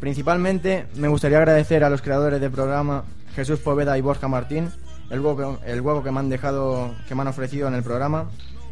Principalmente 0.00 0.88
me 0.96 1.06
gustaría 1.06 1.38
agradecer 1.38 1.84
a 1.84 1.88
los 1.88 2.02
creadores 2.02 2.40
del 2.40 2.50
programa, 2.50 3.04
Jesús 3.36 3.60
Poveda 3.60 3.96
y 3.96 4.00
Borja 4.00 4.26
Martín, 4.26 4.72
el 5.08 5.20
hueco, 5.20 5.60
el 5.64 5.84
que 6.02 6.10
me 6.10 6.18
han 6.18 6.28
dejado, 6.28 6.96
que 7.06 7.14
me 7.14 7.22
han 7.22 7.28
ofrecido 7.28 7.68
en 7.68 7.74
el 7.74 7.84
programa 7.84 8.28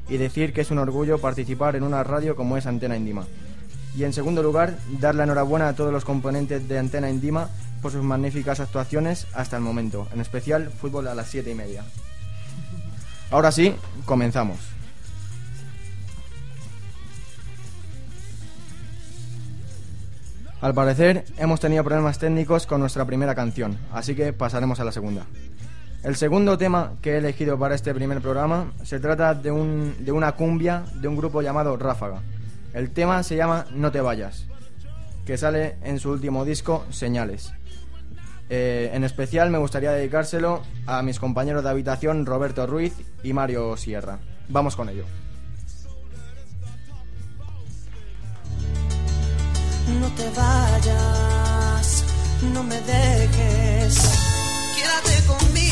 y 0.08 0.16
decir 0.16 0.52
que 0.52 0.62
es 0.62 0.72
un 0.72 0.78
orgullo 0.78 1.18
participar 1.18 1.76
en 1.76 1.84
una 1.84 2.02
radio 2.02 2.34
como 2.34 2.56
es 2.56 2.66
Antena 2.66 2.96
Indima. 2.96 3.24
Y 3.96 4.04
en 4.04 4.12
segundo 4.12 4.42
lugar, 4.42 4.78
dar 5.00 5.14
la 5.14 5.24
enhorabuena 5.24 5.68
a 5.68 5.74
todos 5.74 5.92
los 5.92 6.04
componentes 6.04 6.68
de 6.68 6.78
Antena 6.78 7.10
Indima 7.10 7.48
por 7.82 7.92
sus 7.92 8.02
magníficas 8.02 8.60
actuaciones 8.60 9.26
hasta 9.34 9.56
el 9.56 9.62
momento, 9.62 10.08
en 10.12 10.20
especial 10.20 10.70
fútbol 10.70 11.08
a 11.08 11.14
las 11.14 11.28
siete 11.28 11.50
y 11.50 11.54
media. 11.54 11.84
Ahora 13.30 13.52
sí, 13.52 13.74
comenzamos. 14.04 14.58
Al 20.60 20.74
parecer, 20.74 21.24
hemos 21.36 21.60
tenido 21.60 21.84
problemas 21.84 22.18
técnicos 22.18 22.66
con 22.66 22.80
nuestra 22.80 23.04
primera 23.04 23.36
canción, 23.36 23.78
así 23.92 24.16
que 24.16 24.32
pasaremos 24.32 24.80
a 24.80 24.84
la 24.84 24.90
segunda. 24.90 25.24
El 26.02 26.16
segundo 26.16 26.58
tema 26.58 26.94
que 27.00 27.12
he 27.12 27.18
elegido 27.18 27.58
para 27.58 27.76
este 27.76 27.94
primer 27.94 28.20
programa 28.20 28.72
se 28.82 28.98
trata 28.98 29.34
de, 29.34 29.52
un, 29.52 29.94
de 30.00 30.10
una 30.10 30.32
cumbia 30.32 30.84
de 30.94 31.06
un 31.06 31.16
grupo 31.16 31.42
llamado 31.42 31.76
Ráfaga. 31.76 32.22
El 32.72 32.90
tema 32.90 33.22
se 33.22 33.36
llama 33.36 33.66
No 33.72 33.90
te 33.90 34.00
vayas, 34.00 34.46
que 35.24 35.38
sale 35.38 35.76
en 35.82 35.98
su 35.98 36.10
último 36.10 36.44
disco, 36.44 36.84
Señales. 36.90 37.52
Eh, 38.50 38.90
en 38.94 39.04
especial 39.04 39.50
me 39.50 39.58
gustaría 39.58 39.92
dedicárselo 39.92 40.62
a 40.86 41.02
mis 41.02 41.18
compañeros 41.18 41.62
de 41.64 41.70
habitación 41.70 42.24
Roberto 42.24 42.66
Ruiz 42.66 42.94
y 43.22 43.32
Mario 43.32 43.76
Sierra. 43.76 44.20
Vamos 44.48 44.74
con 44.74 44.88
ello. 44.88 45.04
No 50.00 50.08
te 50.08 50.30
vayas, 50.30 52.04
no 52.54 52.62
me 52.62 52.80
dejes. 52.80 53.98
Quédate 54.76 55.26
conmigo 55.26 55.67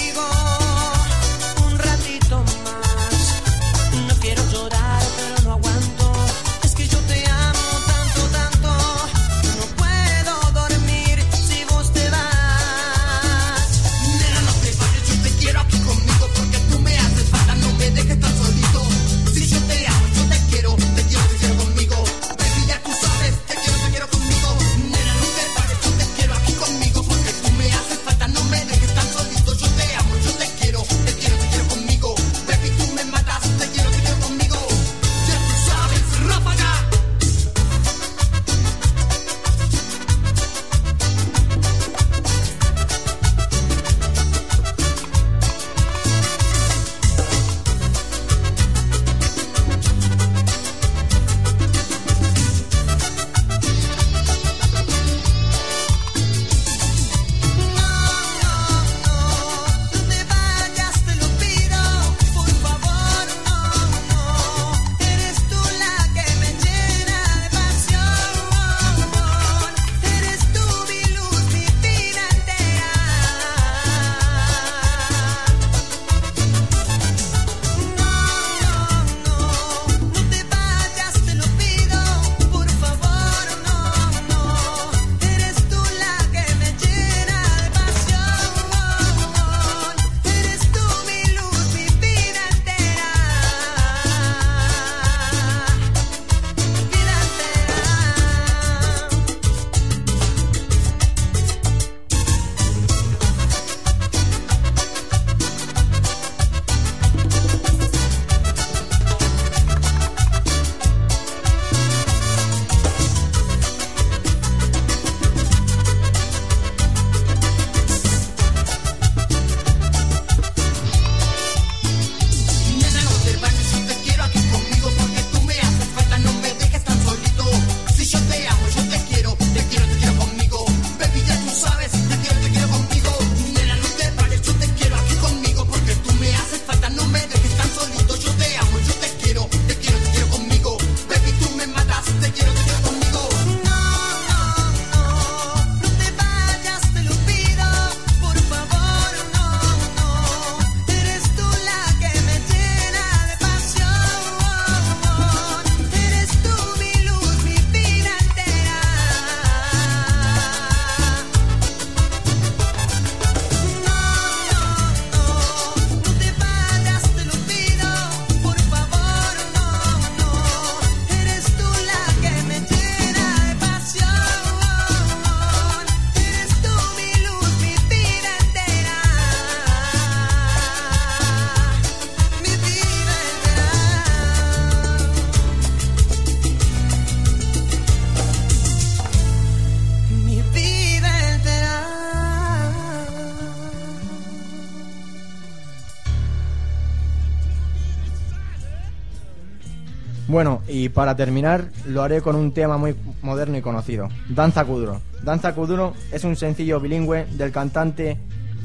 y 200.79 200.91
para 200.91 201.17
terminar, 201.17 201.71
lo 201.87 202.03
haré 202.03 202.21
con 202.21 202.37
un 202.37 202.53
tema 202.53 202.77
muy 202.77 202.95
moderno 203.23 203.57
y 203.57 203.63
conocido, 203.63 204.11
Danza 204.29 204.67
Kuduro. 204.67 205.01
Danza 205.23 205.55
Kuduro 205.55 205.95
es 206.13 206.23
un 206.23 206.37
sencillo 206.37 206.81
bilingüe 206.81 207.25
del 207.33 207.51
cantante 207.51 208.19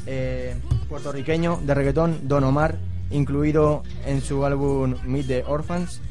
eh, 0.05 0.57
puertorriqueño 0.89 1.61
de 1.63 1.73
reggaetón 1.73 2.27
Don 2.27 2.43
Omar, 2.43 2.75
incluido 3.11 3.83
en 4.05 4.19
su 4.19 4.43
álbum 4.45 4.95
Meet 5.05 5.27
the 5.27 5.43
Orphans, 5.47 6.01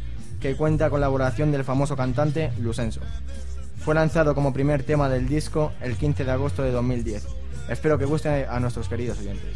que 0.40 0.56
cuenta 0.56 0.88
con 0.88 1.02
la 1.02 1.08
colaboración 1.08 1.52
del 1.52 1.64
famoso 1.64 1.96
cantante 1.96 2.50
Lucenso. 2.58 3.02
Fue 3.76 3.94
lanzado 3.94 4.34
como 4.34 4.54
primer 4.54 4.84
tema 4.84 5.10
del 5.10 5.28
disco 5.28 5.72
el 5.82 5.96
15 5.98 6.24
de 6.24 6.30
agosto 6.30 6.62
de 6.62 6.70
2010. 6.70 7.26
Espero 7.68 7.98
que 7.98 8.06
guste 8.06 8.46
a 8.46 8.58
nuestros 8.58 8.88
queridos 8.88 9.18
oyentes. 9.18 9.54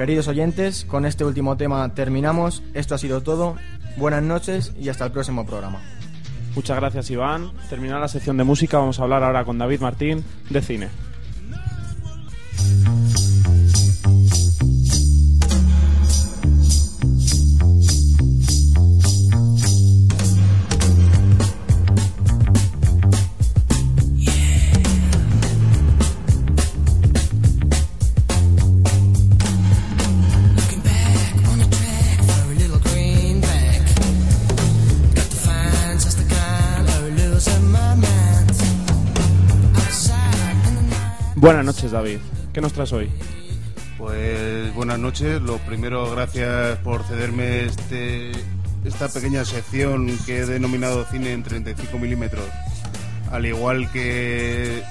Queridos 0.00 0.28
oyentes, 0.28 0.86
con 0.86 1.04
este 1.04 1.26
último 1.26 1.58
tema 1.58 1.92
terminamos. 1.92 2.62
Esto 2.72 2.94
ha 2.94 2.98
sido 2.98 3.20
todo. 3.22 3.56
Buenas 3.98 4.22
noches 4.22 4.72
y 4.80 4.88
hasta 4.88 5.04
el 5.04 5.12
próximo 5.12 5.44
programa. 5.44 5.82
Muchas 6.54 6.78
gracias, 6.78 7.10
Iván. 7.10 7.52
Terminada 7.68 8.00
la 8.00 8.08
sección 8.08 8.38
de 8.38 8.44
música, 8.44 8.78
vamos 8.78 8.98
a 8.98 9.02
hablar 9.02 9.22
ahora 9.22 9.44
con 9.44 9.58
David 9.58 9.80
Martín 9.80 10.24
de 10.48 10.62
cine. 10.62 10.88
Buenas 41.40 41.64
noches, 41.64 41.90
David. 41.90 42.18
¿Qué 42.52 42.60
nos 42.60 42.74
traes 42.74 42.92
hoy? 42.92 43.08
Pues 43.96 44.74
buenas 44.74 44.98
noches. 44.98 45.40
Lo 45.40 45.56
primero, 45.56 46.10
gracias 46.10 46.76
por 46.80 47.02
cederme 47.04 47.64
este, 47.64 48.32
esta 48.84 49.08
pequeña 49.08 49.46
sección 49.46 50.18
que 50.26 50.40
he 50.40 50.46
denominado 50.46 51.06
cine 51.06 51.32
en 51.32 51.42
35 51.42 51.98
milímetros. 51.98 52.44
Al 53.32 53.46
igual 53.46 53.90
que 53.90 54.82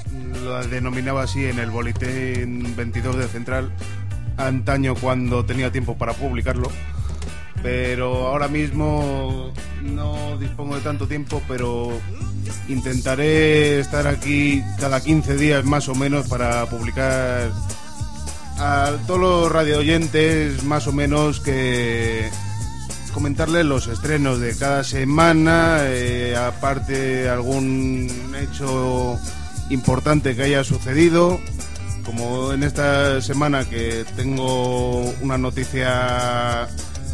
lo 0.44 0.66
denominaba 0.66 1.22
así 1.22 1.46
en 1.46 1.60
el 1.60 1.70
boletín 1.70 2.76
22 2.76 3.18
de 3.18 3.28
Central, 3.28 3.72
antaño 4.36 4.96
cuando 4.96 5.46
tenía 5.46 5.72
tiempo 5.72 6.00
para 6.00 6.14
publicarlo. 6.14 6.72
Pero 7.62 8.28
ahora 8.28 8.48
mismo 8.48 9.52
no 9.82 10.38
dispongo 10.38 10.76
de 10.76 10.82
tanto 10.82 11.08
tiempo, 11.08 11.42
pero 11.48 11.92
intentaré 12.68 13.80
estar 13.80 14.08
aquí 14.08 14.64
cada 14.80 15.02
15 15.02 15.36
días 15.36 15.66
más 15.66 15.90
o 15.90 15.96
menos 15.96 16.28
para 16.28 16.66
publicar 16.68 17.52
a 18.58 18.92
todos 19.08 19.20
los 19.20 19.52
radioyentes, 19.52 20.64
más 20.64 20.88
o 20.88 20.92
menos, 20.92 21.40
que 21.40 22.30
comentarles 23.14 23.66
los 23.66 23.88
estrenos 23.88 24.40
de 24.40 24.56
cada 24.56 24.84
semana, 24.84 25.80
eh, 25.84 26.36
aparte 26.36 27.30
algún 27.30 28.10
hecho 28.40 29.18
importante 29.70 30.36
que 30.36 30.44
haya 30.44 30.64
sucedido, 30.64 31.40
como 32.06 32.54
en 32.54 32.64
esta 32.64 33.22
semana 33.22 33.66
que 33.66 34.06
tengo 34.16 35.02
una 35.22 35.38
noticia 35.38 36.68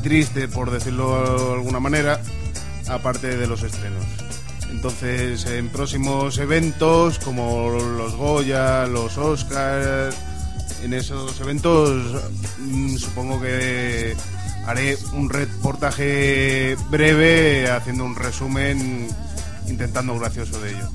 triste, 0.06 0.48
por 0.48 0.70
decirlo 0.70 1.48
de 1.48 1.54
alguna 1.56 1.80
manera, 1.80 2.22
aparte 2.88 3.38
de 3.38 3.48
los 3.48 3.64
estrenos. 3.64 4.06
Entonces, 4.70 5.48
en 5.48 5.70
próximos 5.70 6.38
eventos 6.38 7.18
como 7.18 7.72
los 7.72 8.16
Goya, 8.16 8.86
los 8.86 9.18
Oscars, 9.18 10.16
en 10.84 10.94
esos 10.94 11.42
eventos 11.42 12.22
mm, 12.60 12.98
supongo 12.98 13.42
que 13.42 14.16
haré 14.68 14.96
un 15.14 15.28
reportaje 15.28 16.78
breve 16.92 17.68
haciendo 17.72 18.06
un 18.06 18.16
resumen 18.16 19.08
intentando 19.68 20.20
gracioso 20.20 20.62
de 20.62 20.70
ello. 20.70 20.88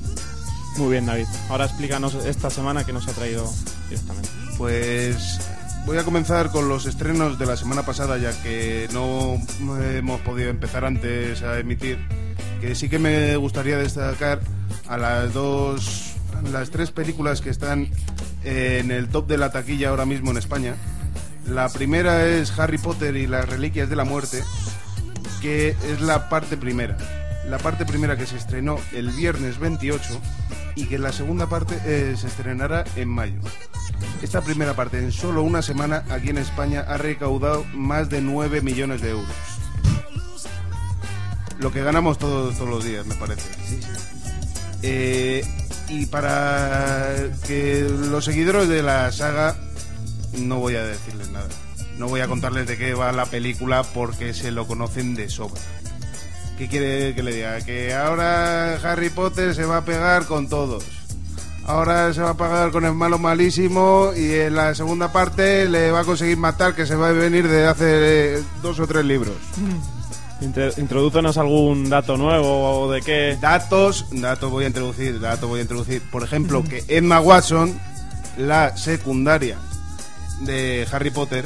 Muy 0.77 0.91
bien, 0.91 1.05
David. 1.05 1.27
Ahora 1.49 1.65
explícanos 1.65 2.15
esta 2.15 2.49
semana 2.49 2.85
que 2.85 2.93
nos 2.93 3.09
ha 3.09 3.11
traído 3.11 3.51
directamente. 3.89 4.29
Pues 4.57 5.37
voy 5.85 5.97
a 5.97 6.03
comenzar 6.03 6.51
con 6.51 6.69
los 6.69 6.85
estrenos 6.85 7.39
de 7.39 7.45
la 7.45 7.57
semana 7.57 7.83
pasada, 7.83 8.17
ya 8.17 8.31
que 8.43 8.87
no 8.93 9.39
hemos 9.83 10.21
podido 10.21 10.49
empezar 10.49 10.85
antes 10.85 11.41
a 11.43 11.59
emitir. 11.59 11.99
Que 12.59 12.75
sí 12.75 12.89
que 12.89 12.99
me 12.99 13.35
gustaría 13.37 13.77
destacar 13.77 14.39
a 14.87 14.97
las 14.97 15.33
dos, 15.33 16.13
las 16.51 16.69
tres 16.69 16.91
películas 16.91 17.41
que 17.41 17.49
están 17.49 17.89
en 18.43 18.91
el 18.91 19.09
top 19.09 19.27
de 19.27 19.37
la 19.37 19.51
taquilla 19.51 19.89
ahora 19.89 20.05
mismo 20.05 20.31
en 20.31 20.37
España. 20.37 20.75
La 21.47 21.69
primera 21.69 22.27
es 22.27 22.57
Harry 22.59 22.77
Potter 22.77 23.15
y 23.15 23.27
las 23.27 23.49
Reliquias 23.49 23.89
de 23.89 23.95
la 23.95 24.03
Muerte, 24.03 24.43
que 25.41 25.69
es 25.69 26.01
la 26.01 26.29
parte 26.29 26.57
primera. 26.57 26.97
La 27.49 27.57
parte 27.57 27.85
primera 27.85 28.15
que 28.15 28.27
se 28.27 28.37
estrenó 28.37 28.77
el 28.93 29.09
viernes 29.09 29.59
28 29.59 30.21
y 30.75 30.85
que 30.85 30.97
la 30.97 31.11
segunda 31.11 31.47
parte 31.47 31.77
eh, 31.85 32.15
se 32.17 32.27
estrenará 32.27 32.83
en 32.95 33.09
mayo. 33.09 33.39
Esta 34.21 34.41
primera 34.41 34.75
parte 34.75 34.99
en 34.99 35.11
solo 35.11 35.43
una 35.43 35.61
semana 35.61 36.03
aquí 36.09 36.29
en 36.29 36.37
España 36.37 36.85
ha 36.87 36.97
recaudado 36.97 37.65
más 37.73 38.09
de 38.09 38.21
9 38.21 38.61
millones 38.61 39.01
de 39.01 39.11
euros. 39.11 39.35
Lo 41.59 41.71
que 41.71 41.83
ganamos 41.83 42.17
todos, 42.17 42.55
todos 42.55 42.69
los 42.69 42.83
días, 42.83 43.05
me 43.05 43.15
parece. 43.15 43.49
Eh, 44.81 45.45
y 45.89 46.05
para 46.07 47.15
que 47.45 47.87
los 48.09 48.25
seguidores 48.25 48.67
de 48.67 48.81
la 48.81 49.11
saga 49.11 49.55
no 50.37 50.57
voy 50.59 50.75
a 50.75 50.83
decirles 50.83 51.29
nada. 51.29 51.49
No 51.97 52.07
voy 52.07 52.21
a 52.21 52.27
contarles 52.27 52.67
de 52.67 52.77
qué 52.77 52.93
va 52.93 53.11
la 53.11 53.25
película 53.25 53.83
porque 53.83 54.33
se 54.33 54.51
lo 54.51 54.65
conocen 54.65 55.13
de 55.13 55.29
sobra. 55.29 55.61
¿Qué 56.61 56.67
quiere 56.67 57.15
que 57.15 57.23
le 57.23 57.33
diga? 57.33 57.59
Que 57.61 57.91
ahora 57.91 58.75
Harry 58.83 59.09
Potter 59.09 59.55
se 59.55 59.65
va 59.65 59.77
a 59.77 59.81
pegar 59.83 60.27
con 60.27 60.47
todos. 60.47 60.83
Ahora 61.65 62.13
se 62.13 62.21
va 62.21 62.29
a 62.29 62.37
pegar 62.37 62.69
con 62.69 62.85
el 62.85 62.93
malo 62.93 63.17
malísimo 63.17 64.11
y 64.15 64.31
en 64.31 64.53
la 64.53 64.75
segunda 64.75 65.11
parte 65.11 65.67
le 65.67 65.89
va 65.89 66.01
a 66.01 66.03
conseguir 66.03 66.37
matar 66.37 66.75
que 66.75 66.85
se 66.85 66.93
va 66.95 67.07
a 67.09 67.11
venir 67.13 67.47
de 67.47 67.65
hace 67.65 68.35
eh, 68.35 68.43
dos 68.61 68.79
o 68.79 68.85
tres 68.85 69.03
libros. 69.05 69.33
Intre- 70.39 70.77
Introdúcenos 70.77 71.35
algún 71.39 71.89
dato 71.89 72.15
nuevo 72.15 72.81
o 72.81 72.91
de 72.91 73.01
qué. 73.01 73.39
Datos, 73.41 74.05
datos 74.11 74.51
voy 74.51 74.65
a 74.65 74.67
introducir, 74.67 75.19
datos 75.19 75.49
voy 75.49 75.61
a 75.61 75.63
introducir. 75.63 76.03
Por 76.11 76.21
ejemplo, 76.21 76.63
que 76.63 76.83
Emma 76.89 77.19
Watson, 77.21 77.75
la 78.37 78.77
secundaria 78.77 79.57
de 80.41 80.85
Harry 80.91 81.09
Potter, 81.09 81.43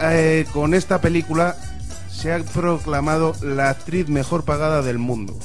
eh, 0.00 0.46
con 0.52 0.72
esta 0.72 1.00
película 1.00 1.56
se 2.16 2.32
ha 2.32 2.42
proclamado 2.42 3.34
la 3.42 3.70
actriz 3.70 4.08
mejor 4.08 4.44
pagada 4.44 4.82
del 4.82 4.98
mundo. 4.98 5.38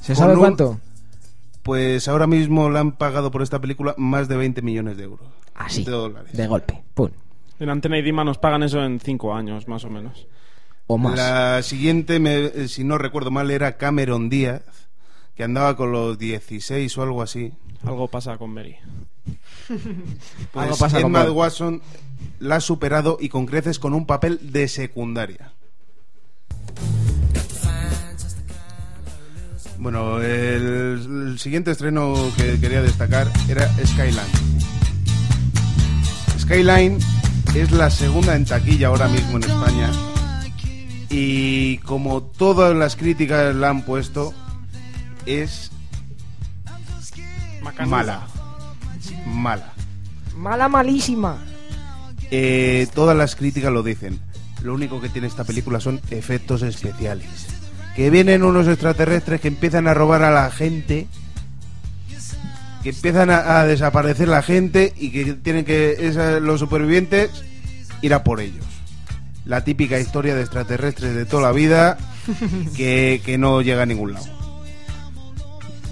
¿Se 0.00 0.14
Con 0.14 0.16
sabe 0.16 0.32
un- 0.34 0.38
cuánto? 0.38 0.80
Pues 1.62 2.06
ahora 2.06 2.26
mismo 2.28 2.70
le 2.70 2.78
han 2.78 2.92
pagado 2.92 3.30
por 3.32 3.42
esta 3.42 3.60
película 3.60 3.94
más 3.98 4.28
de 4.28 4.36
20 4.36 4.62
millones 4.62 4.96
de 4.96 5.02
euros. 5.04 5.26
Así. 5.54 5.84
De 5.84 5.90
dólares. 5.90 6.32
De 6.32 6.46
golpe. 6.46 6.82
Pum. 6.94 7.10
En 7.58 7.70
Antena 7.70 7.98
y 7.98 8.02
Dima 8.02 8.22
nos 8.22 8.38
pagan 8.38 8.62
eso 8.62 8.84
en 8.84 9.00
cinco 9.00 9.34
años, 9.34 9.66
más 9.66 9.84
o 9.84 9.90
menos. 9.90 10.26
O 10.86 10.96
más. 10.98 11.16
La 11.16 11.62
siguiente, 11.64 12.20
me- 12.20 12.44
eh, 12.46 12.68
si 12.68 12.84
no 12.84 12.98
recuerdo 12.98 13.32
mal, 13.32 13.50
era 13.50 13.76
Cameron 13.78 14.28
Díaz, 14.28 14.62
que 15.34 15.42
andaba 15.42 15.76
con 15.76 15.90
los 15.90 16.16
16 16.18 16.96
o 16.98 17.02
algo 17.02 17.22
así. 17.22 17.52
Algo 17.84 18.06
pasa 18.06 18.36
con 18.38 18.50
Mary. 18.54 18.76
Pues 19.66 19.80
Algo 20.54 20.76
pasa 20.76 21.00
con 21.00 21.06
Emma 21.10 21.24
Bob. 21.24 21.36
Watson 21.38 21.82
la 22.38 22.56
ha 22.56 22.60
superado 22.60 23.18
y 23.20 23.28
con 23.28 23.46
creces 23.46 23.78
con 23.78 23.94
un 23.94 24.06
papel 24.06 24.52
de 24.52 24.68
secundaria. 24.68 25.52
Bueno, 29.78 30.20
el, 30.20 31.28
el 31.28 31.38
siguiente 31.38 31.70
estreno 31.70 32.14
que 32.36 32.58
quería 32.58 32.82
destacar 32.82 33.30
era 33.48 33.68
Skyline. 33.84 34.20
Skyline 36.38 36.98
es 37.54 37.70
la 37.72 37.90
segunda 37.90 38.34
en 38.36 38.44
taquilla 38.44 38.88
ahora 38.88 39.08
mismo 39.08 39.36
en 39.36 39.44
España 39.44 39.90
y 41.08 41.78
como 41.78 42.22
todas 42.22 42.74
las 42.76 42.96
críticas 42.96 43.54
la 43.54 43.70
han 43.70 43.82
puesto, 43.82 44.34
es 45.24 45.70
mala. 47.86 48.26
Mala. 49.26 49.72
Mala, 50.36 50.68
malísima. 50.68 51.38
Eh, 52.30 52.86
todas 52.94 53.16
las 53.16 53.36
críticas 53.36 53.72
lo 53.72 53.82
dicen. 53.82 54.18
Lo 54.62 54.74
único 54.74 55.00
que 55.00 55.08
tiene 55.08 55.28
esta 55.28 55.44
película 55.44 55.80
son 55.80 56.00
efectos 56.10 56.62
especiales. 56.62 57.28
Que 57.94 58.10
vienen 58.10 58.42
unos 58.42 58.66
extraterrestres 58.68 59.40
que 59.40 59.48
empiezan 59.48 59.86
a 59.88 59.94
robar 59.94 60.22
a 60.22 60.30
la 60.30 60.50
gente. 60.50 61.06
Que 62.82 62.90
empiezan 62.90 63.30
a, 63.30 63.60
a 63.60 63.66
desaparecer 63.66 64.28
la 64.28 64.42
gente 64.42 64.92
y 64.96 65.10
que 65.10 65.34
tienen 65.34 65.64
que 65.64 65.96
esa- 66.08 66.40
los 66.40 66.60
supervivientes 66.60 67.30
ir 68.02 68.14
a 68.14 68.22
por 68.24 68.40
ellos. 68.40 68.64
La 69.44 69.62
típica 69.64 69.98
historia 70.00 70.34
de 70.34 70.42
extraterrestres 70.42 71.14
de 71.14 71.24
toda 71.24 71.42
la 71.44 71.52
vida 71.52 71.96
que, 72.76 73.20
que 73.24 73.38
no 73.38 73.60
llega 73.62 73.82
a 73.82 73.86
ningún 73.86 74.14
lado. 74.14 74.26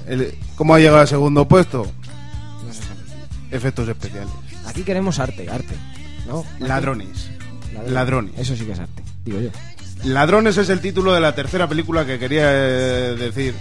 El- 0.07 0.35
¿Cómo 0.57 0.75
ha 0.75 0.79
llegado 0.79 0.99
al 1.01 1.09
segundo 1.09 1.47
puesto? 1.49 1.91
Efectos 3.51 3.89
especiales. 3.89 4.33
Aquí 4.67 4.83
queremos 4.83 5.19
arte, 5.19 5.49
arte. 5.49 5.75
¿No? 6.27 6.45
Ladrones. 6.59 7.31
Ladrones. 7.73 7.93
Ladrones. 7.93 8.33
Eso 8.39 8.57
sí 8.57 8.65
que 8.65 8.73
es 8.73 8.79
arte, 8.81 9.03
digo 9.25 9.41
yo. 9.41 9.51
Ladrones 10.05 10.57
es 10.59 10.69
el 10.69 10.81
título 10.81 11.13
de 11.15 11.21
la 11.21 11.35
tercera 11.35 11.69
película 11.69 12.05
que 12.05 12.19
quería 12.19 12.51
eh, 12.53 13.17
decir. 13.17 13.55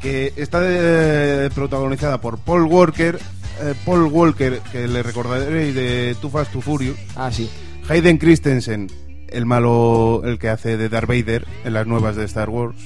Que 0.00 0.32
está 0.36 0.60
eh, 0.62 1.50
protagonizada 1.54 2.20
por 2.20 2.38
Paul 2.38 2.62
Walker. 2.64 3.18
eh, 3.62 3.74
Paul 3.84 4.04
Walker, 4.04 4.60
que 4.72 4.86
le 4.86 5.02
recordaréis 5.02 5.74
de 5.74 6.16
Too 6.20 6.30
Fast 6.30 6.52
to 6.52 6.60
Furious. 6.60 6.96
Ah, 7.16 7.30
sí. 7.32 7.50
Hayden 7.88 8.18
Christensen, 8.18 8.88
el 9.28 9.44
malo, 9.46 10.22
el 10.24 10.38
que 10.38 10.48
hace 10.48 10.76
de 10.76 10.88
Darth 10.88 11.08
Vader 11.08 11.46
en 11.64 11.74
las 11.74 11.86
nuevas 11.86 12.16
de 12.16 12.24
Star 12.24 12.48
Wars. 12.48 12.76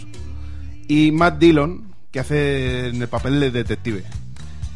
Y 0.88 1.12
Matt 1.12 1.38
Dillon, 1.38 1.92
que 2.10 2.20
hace 2.20 2.88
en 2.88 3.02
el 3.02 3.08
papel 3.08 3.40
de 3.40 3.50
detective. 3.50 4.04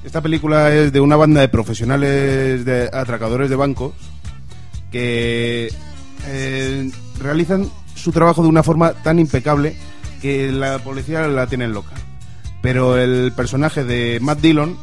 Esta 0.05 0.21
película 0.21 0.73
es 0.73 0.93
de 0.93 1.01
una 1.01 1.17
banda 1.17 1.41
de 1.41 1.49
profesionales 1.49 2.65
de 2.65 2.89
atracadores 2.93 3.51
de 3.51 3.57
bancos 3.57 3.95
que 4.97 5.69
eh, 6.27 6.91
realizan 7.21 7.71
su 7.95 8.13
trabajo 8.13 8.43
de 8.43 8.49
una 8.49 8.63
forma 8.63 8.93
tan 8.95 9.19
impecable 9.19 9.77
que 10.23 10.51
la 10.51 10.79
policía 10.79 11.27
la 11.29 11.47
tiene 11.47 11.69
loca. 11.69 11.93
Pero 12.63 12.97
el 12.97 13.33
personaje 13.37 13.85
de 13.85 14.19
Matt 14.23 14.41
Dillon 14.41 14.77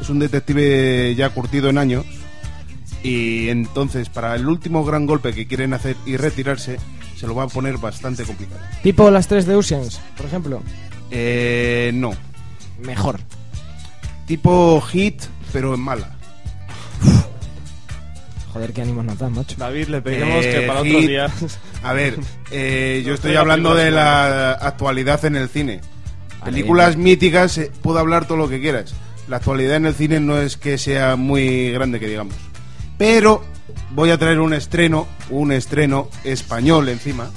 es 0.00 0.10
un 0.10 0.18
detective 0.18 1.14
ya 1.14 1.30
curtido 1.30 1.70
en 1.70 1.78
años 1.78 2.04
y 3.02 3.48
entonces 3.48 4.10
para 4.10 4.34
el 4.34 4.46
último 4.46 4.84
gran 4.84 5.06
golpe 5.06 5.32
que 5.32 5.46
quieren 5.46 5.72
hacer 5.72 5.96
y 6.04 6.18
retirarse 6.18 6.78
se 7.16 7.26
lo 7.26 7.34
va 7.34 7.44
a 7.44 7.48
poner 7.48 7.78
bastante 7.78 8.24
complicado. 8.24 8.60
Tipo 8.82 9.10
las 9.10 9.28
tres 9.28 9.46
de 9.46 9.54
Oceans, 9.54 9.98
por 10.16 10.26
ejemplo. 10.26 10.62
Eh, 11.10 11.90
no, 11.94 12.12
Mejor. 12.82 13.18
tipo 14.26 14.80
hit 14.82 15.22
pero 15.52 15.74
en 15.74 15.80
mala. 15.80 16.13
Joder, 18.54 18.72
qué 18.72 18.82
ánimos 18.82 19.04
nos 19.04 19.18
dan, 19.18 19.32
macho. 19.34 19.56
David, 19.58 19.88
le 19.88 20.00
pedimos 20.00 20.44
Eh, 20.44 20.50
que 20.60 20.66
para 20.66 20.82
Hit. 20.84 20.88
otros 20.94 21.08
días. 21.08 21.32
A 21.82 21.92
ver, 21.92 22.18
eh, 22.52 23.02
yo 23.04 23.08
No 23.10 23.14
estoy 23.16 23.34
hablando 23.36 23.74
la 23.74 23.82
de 23.82 23.90
la 23.90 24.52
actualidad 24.52 25.22
en 25.26 25.34
el 25.36 25.48
cine. 25.50 25.80
Vale, 26.40 26.52
Películas 26.52 26.96
míticas, 26.96 27.58
eh, 27.58 27.70
puedo 27.82 27.98
hablar 27.98 28.26
todo 28.26 28.38
lo 28.38 28.48
que 28.48 28.60
quieras. 28.60 28.94
La 29.28 29.36
actualidad 29.38 29.76
en 29.76 29.86
el 29.86 29.94
cine 29.94 30.20
no 30.20 30.38
es 30.38 30.56
que 30.56 30.78
sea 30.78 31.16
muy 31.16 31.72
grande, 31.72 31.98
que 31.98 32.06
digamos. 32.08 32.34
Pero 32.96 33.42
voy 33.90 34.10
a 34.10 34.18
traer 34.18 34.38
un 34.38 34.54
estreno, 34.54 35.08
un 35.30 35.50
estreno 35.50 36.08
español 36.22 36.88
encima, 36.88 37.30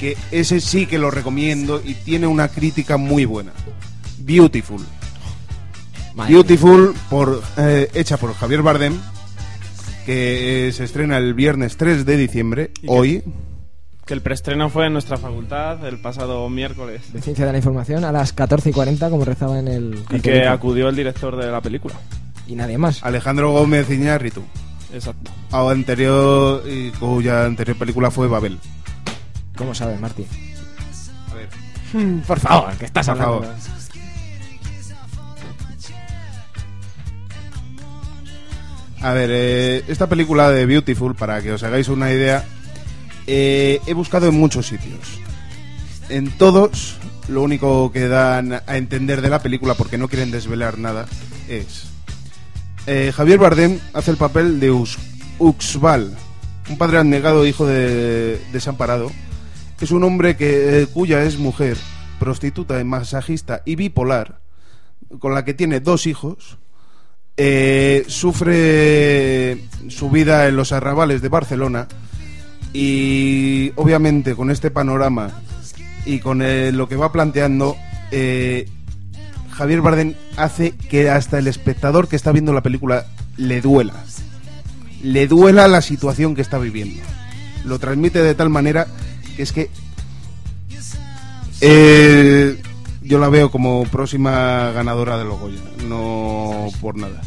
que 0.00 0.16
ese 0.30 0.60
sí 0.60 0.86
que 0.86 0.98
lo 0.98 1.10
recomiendo 1.10 1.82
y 1.84 1.92
tiene 1.94 2.26
una 2.26 2.48
crítica 2.48 2.96
muy 2.96 3.26
buena. 3.26 3.52
Beautiful. 4.18 4.80
Madre 6.14 6.32
Beautiful, 6.32 6.94
por, 7.10 7.42
eh, 7.58 7.90
hecha 7.92 8.16
por 8.16 8.34
Javier 8.34 8.62
Bardem, 8.62 8.98
que 10.04 10.68
eh, 10.68 10.72
se 10.72 10.84
estrena 10.84 11.16
el 11.18 11.34
viernes 11.34 11.76
3 11.76 12.04
de 12.04 12.16
diciembre, 12.16 12.70
hoy. 12.86 13.22
Que 14.06 14.12
el 14.14 14.20
preestreno 14.20 14.68
fue 14.68 14.86
en 14.86 14.92
nuestra 14.92 15.16
facultad 15.16 15.84
el 15.86 15.98
pasado 15.98 16.48
miércoles. 16.50 17.12
De 17.12 17.22
Ciencia 17.22 17.46
de 17.46 17.52
la 17.52 17.58
Información 17.58 18.04
a 18.04 18.12
las 18.12 18.32
14 18.34 18.70
y 18.70 18.72
40, 18.72 19.08
como 19.08 19.24
rezaba 19.24 19.58
en 19.58 19.68
el. 19.68 20.04
Y 20.10 20.20
que 20.20 20.46
acudió 20.46 20.88
el 20.90 20.96
director 20.96 21.36
de 21.36 21.50
la 21.50 21.60
película. 21.62 21.94
Y 22.46 22.54
nadie 22.54 22.76
más. 22.76 23.02
Alejandro 23.02 23.50
Gómez 23.52 23.90
Iñárritu, 23.90 24.42
Exacto. 24.92 25.30
a 25.50 25.70
anterior, 25.70 26.62
y 26.70 26.90
cuya 26.90 27.46
anterior 27.46 27.78
película 27.78 28.10
fue 28.10 28.28
Babel. 28.28 28.58
¿Cómo 29.56 29.74
sabes, 29.74 29.98
Martín? 29.98 30.26
A 31.30 31.34
ver. 31.34 31.48
Por 32.26 32.40
favor, 32.40 32.74
que 32.76 32.84
estás 32.84 33.06
Por 33.06 33.12
hablando. 33.22 33.40
favor. 33.46 33.56
A 39.04 39.12
ver, 39.12 39.28
eh, 39.30 39.84
esta 39.88 40.08
película 40.08 40.48
de 40.50 40.64
Beautiful, 40.64 41.14
para 41.14 41.42
que 41.42 41.52
os 41.52 41.62
hagáis 41.62 41.88
una 41.88 42.10
idea, 42.10 42.42
eh, 43.26 43.78
he 43.86 43.92
buscado 43.92 44.28
en 44.28 44.34
muchos 44.34 44.66
sitios. 44.66 45.20
En 46.08 46.30
todos, 46.30 46.96
lo 47.28 47.42
único 47.42 47.92
que 47.92 48.08
dan 48.08 48.54
a 48.66 48.76
entender 48.78 49.20
de 49.20 49.28
la 49.28 49.42
película, 49.42 49.74
porque 49.74 49.98
no 49.98 50.08
quieren 50.08 50.30
desvelar 50.30 50.78
nada, 50.78 51.04
es... 51.50 51.84
eh, 52.86 53.12
Javier 53.14 53.38
Bardem 53.38 53.78
hace 53.92 54.10
el 54.10 54.16
papel 54.16 54.58
de 54.58 54.70
Us- 54.70 54.98
Uxbal, 55.38 56.16
un 56.70 56.78
padre 56.78 56.96
abnegado 56.96 57.46
hijo 57.46 57.66
de 57.66 58.40
desamparado. 58.54 59.10
Es 59.82 59.90
un 59.90 60.02
hombre 60.04 60.34
que, 60.38 60.80
eh, 60.80 60.86
cuya 60.86 61.24
es 61.24 61.36
mujer, 61.36 61.76
prostituta, 62.18 62.82
masajista 62.84 63.60
y 63.66 63.76
bipolar, 63.76 64.40
con 65.18 65.34
la 65.34 65.44
que 65.44 65.52
tiene 65.52 65.80
dos 65.80 66.06
hijos, 66.06 66.56
eh, 67.36 68.04
sufre 68.08 69.58
su 69.88 70.10
vida 70.10 70.46
en 70.48 70.56
los 70.56 70.72
arrabales 70.72 71.22
de 71.22 71.28
Barcelona 71.28 71.88
y 72.72 73.72
obviamente 73.76 74.34
con 74.34 74.50
este 74.50 74.70
panorama 74.70 75.30
y 76.06 76.18
con 76.18 76.42
eh, 76.42 76.72
lo 76.72 76.88
que 76.88 76.96
va 76.96 77.12
planteando, 77.12 77.76
eh, 78.10 78.68
Javier 79.50 79.80
Bardem 79.80 80.14
hace 80.36 80.72
que 80.72 81.08
hasta 81.10 81.38
el 81.38 81.46
espectador 81.46 82.08
que 82.08 82.16
está 82.16 82.32
viendo 82.32 82.52
la 82.52 82.62
película 82.62 83.06
le 83.36 83.60
duela. 83.60 83.94
Le 85.02 85.26
duela 85.26 85.68
la 85.68 85.82
situación 85.82 86.34
que 86.34 86.42
está 86.42 86.58
viviendo. 86.58 87.02
Lo 87.64 87.78
transmite 87.78 88.22
de 88.22 88.34
tal 88.34 88.50
manera 88.50 88.86
que 89.36 89.42
es 89.42 89.52
que 89.52 89.70
eh, 91.60 92.60
yo 93.04 93.18
la 93.18 93.28
veo 93.28 93.50
como 93.50 93.84
próxima 93.84 94.72
ganadora 94.72 95.18
de 95.18 95.24
los 95.24 95.38
Goya, 95.38 95.60
no 95.86 96.68
por 96.80 96.96
nada. 96.96 97.20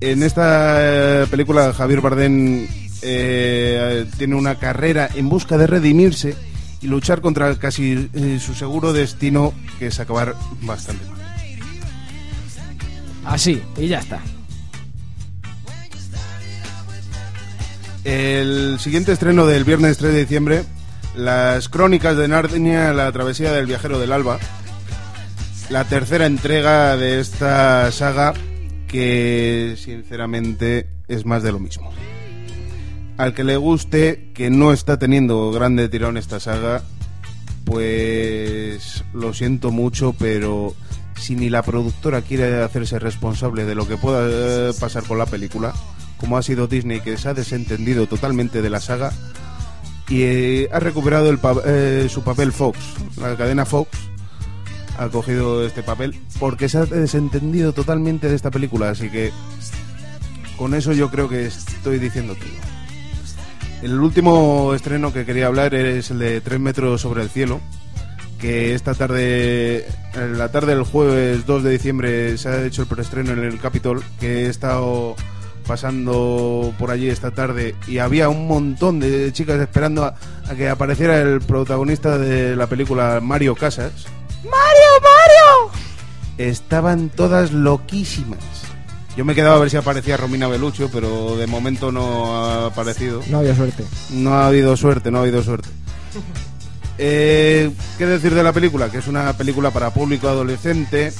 En 0.00 0.22
esta 0.22 0.76
eh, 1.22 1.26
película 1.30 1.72
Javier 1.72 2.00
Bardem 2.00 2.66
eh, 3.02 4.06
tiene 4.16 4.34
una 4.34 4.56
carrera 4.56 5.08
en 5.14 5.28
busca 5.28 5.58
de 5.58 5.66
redimirse 5.66 6.34
y 6.80 6.86
luchar 6.86 7.20
contra 7.20 7.54
casi 7.58 8.10
eh, 8.12 8.38
su 8.40 8.54
seguro 8.54 8.92
destino, 8.92 9.52
que 9.78 9.88
es 9.88 10.00
acabar 10.00 10.34
bastante 10.62 11.04
mal. 11.06 11.14
Así, 13.24 13.62
y 13.76 13.88
ya 13.88 14.00
está. 14.00 14.20
El 18.04 18.78
siguiente 18.78 19.12
estreno 19.12 19.46
del 19.46 19.64
viernes 19.64 19.96
3 19.96 20.12
de 20.12 20.20
diciembre, 20.20 20.64
Las 21.16 21.68
Crónicas 21.68 22.16
de 22.16 22.26
Narnia, 22.26 22.92
la 22.92 23.12
travesía 23.12 23.52
del 23.52 23.66
viajero 23.66 24.00
del 24.00 24.10
alba. 24.10 24.38
La 25.70 25.84
tercera 25.84 26.26
entrega 26.26 26.96
de 26.96 27.20
esta 27.20 27.90
saga 27.92 28.34
que 28.88 29.76
sinceramente 29.78 30.88
es 31.06 31.24
más 31.24 31.44
de 31.44 31.52
lo 31.52 31.60
mismo. 31.60 31.92
Al 33.16 33.32
que 33.32 33.44
le 33.44 33.56
guste, 33.56 34.32
que 34.34 34.50
no 34.50 34.72
está 34.72 34.98
teniendo 34.98 35.52
grande 35.52 35.88
tirón 35.88 36.16
esta 36.16 36.40
saga, 36.40 36.82
pues 37.64 39.04
lo 39.12 39.32
siento 39.32 39.70
mucho, 39.70 40.16
pero 40.18 40.74
si 41.16 41.36
ni 41.36 41.48
la 41.48 41.62
productora 41.62 42.22
quiere 42.22 42.60
hacerse 42.60 42.98
responsable 42.98 43.64
de 43.64 43.76
lo 43.76 43.86
que 43.86 43.96
pueda 43.96 44.26
eh, 44.28 44.72
pasar 44.80 45.04
con 45.04 45.18
la 45.18 45.26
película, 45.26 45.74
como 46.18 46.36
ha 46.36 46.42
sido 46.42 46.66
Disney, 46.66 47.00
que 47.00 47.16
se 47.16 47.28
ha 47.28 47.34
desentendido 47.34 48.08
totalmente 48.08 48.62
de 48.62 48.70
la 48.70 48.80
saga 48.80 49.12
y 50.08 50.22
eh, 50.22 50.68
ha 50.72 50.80
recuperado 50.80 51.30
el 51.30 51.38
pa- 51.38 51.62
eh, 51.64 52.06
su 52.10 52.22
papel 52.22 52.52
Fox, 52.52 52.78
la 53.16 53.36
cadena 53.36 53.64
Fox 53.64 53.88
ha 54.98 55.08
cogido 55.08 55.66
este 55.66 55.82
papel 55.82 56.20
porque 56.38 56.68
se 56.68 56.78
ha 56.78 56.84
desentendido 56.86 57.72
totalmente 57.72 58.28
de 58.28 58.36
esta 58.36 58.50
película, 58.50 58.90
así 58.90 59.08
que 59.10 59.32
con 60.56 60.74
eso 60.74 60.92
yo 60.92 61.10
creo 61.10 61.28
que 61.28 61.46
estoy 61.46 61.98
diciendo 61.98 62.34
todo. 62.34 62.48
El 63.82 63.98
último 64.00 64.72
estreno 64.74 65.12
que 65.12 65.24
quería 65.26 65.46
hablar 65.48 65.74
es 65.74 66.10
el 66.10 66.18
de 66.20 66.40
3 66.40 66.60
metros 66.60 67.00
sobre 67.00 67.22
el 67.22 67.28
cielo, 67.28 67.60
que 68.40 68.74
esta 68.74 68.94
tarde, 68.94 69.86
en 70.14 70.38
la 70.38 70.50
tarde 70.50 70.74
del 70.74 70.84
jueves 70.84 71.44
2 71.44 71.62
de 71.64 71.70
diciembre 71.70 72.38
se 72.38 72.48
ha 72.48 72.62
hecho 72.64 72.82
el 72.82 72.88
preestreno 72.88 73.32
en 73.32 73.40
el 73.40 73.58
Capitol, 73.58 74.02
que 74.20 74.44
he 74.44 74.48
estado 74.48 75.16
pasando 75.66 76.72
por 76.78 76.90
allí 76.90 77.08
esta 77.08 77.30
tarde 77.30 77.74
y 77.86 77.98
había 77.98 78.28
un 78.28 78.46
montón 78.46 79.00
de 79.00 79.32
chicas 79.32 79.60
esperando 79.60 80.04
a, 80.04 80.14
a 80.48 80.54
que 80.54 80.68
apareciera 80.68 81.20
el 81.20 81.40
protagonista 81.40 82.18
de 82.18 82.54
la 82.56 82.66
película 82.66 83.20
Mario 83.22 83.54
Casas. 83.54 83.92
¡Mario, 84.44 84.90
Mario! 85.02 85.80
Estaban 86.38 87.08
todas 87.08 87.52
loquísimas. 87.52 88.40
Yo 89.16 89.24
me 89.24 89.32
he 89.32 89.36
quedado 89.36 89.56
a 89.56 89.60
ver 89.60 89.70
si 89.70 89.76
aparecía 89.76 90.16
Romina 90.16 90.48
Beluccio, 90.48 90.90
pero 90.92 91.36
de 91.36 91.46
momento 91.46 91.92
no 91.92 92.36
ha 92.36 92.66
aparecido. 92.66 93.20
No 93.28 93.38
había 93.38 93.54
suerte. 93.54 93.84
No 94.10 94.34
ha 94.34 94.48
habido 94.48 94.76
suerte, 94.76 95.10
no 95.10 95.18
ha 95.18 95.22
habido 95.22 95.42
suerte. 95.42 95.68
Eh, 96.98 97.70
¿Qué 97.96 98.06
decir 98.06 98.34
de 98.34 98.42
la 98.42 98.52
película? 98.52 98.90
Que 98.90 98.98
es 98.98 99.06
una 99.06 99.32
película 99.36 99.70
para 99.70 99.94
público 99.94 100.28
adolescente. 100.28 101.12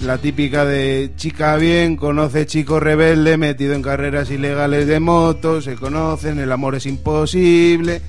La 0.00 0.18
típica 0.18 0.64
de 0.64 1.12
chica 1.16 1.56
bien, 1.56 1.96
conoce 1.96 2.46
chico 2.46 2.78
rebelde, 2.78 3.38
metido 3.38 3.74
en 3.74 3.82
carreras 3.82 4.30
ilegales 4.30 4.86
de 4.86 5.00
motos, 5.00 5.64
se 5.64 5.74
conocen, 5.74 6.38
el 6.38 6.52
amor 6.52 6.74
es 6.74 6.84
imposible, 6.84 8.02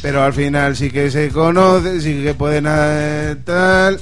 pero 0.00 0.22
al 0.22 0.32
final 0.32 0.76
sí 0.76 0.90
que 0.90 1.10
se 1.10 1.30
conocen, 1.30 2.00
sí 2.00 2.22
que 2.22 2.34
pueden 2.34 2.66
eh, 2.68 3.36
tal, 3.44 4.00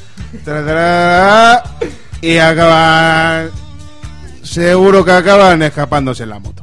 y 2.20 2.36
acaban, 2.36 3.50
seguro 4.42 5.02
que 5.02 5.12
acaban 5.12 5.62
escapándose 5.62 6.24
en 6.24 6.28
la 6.28 6.38
moto. 6.38 6.62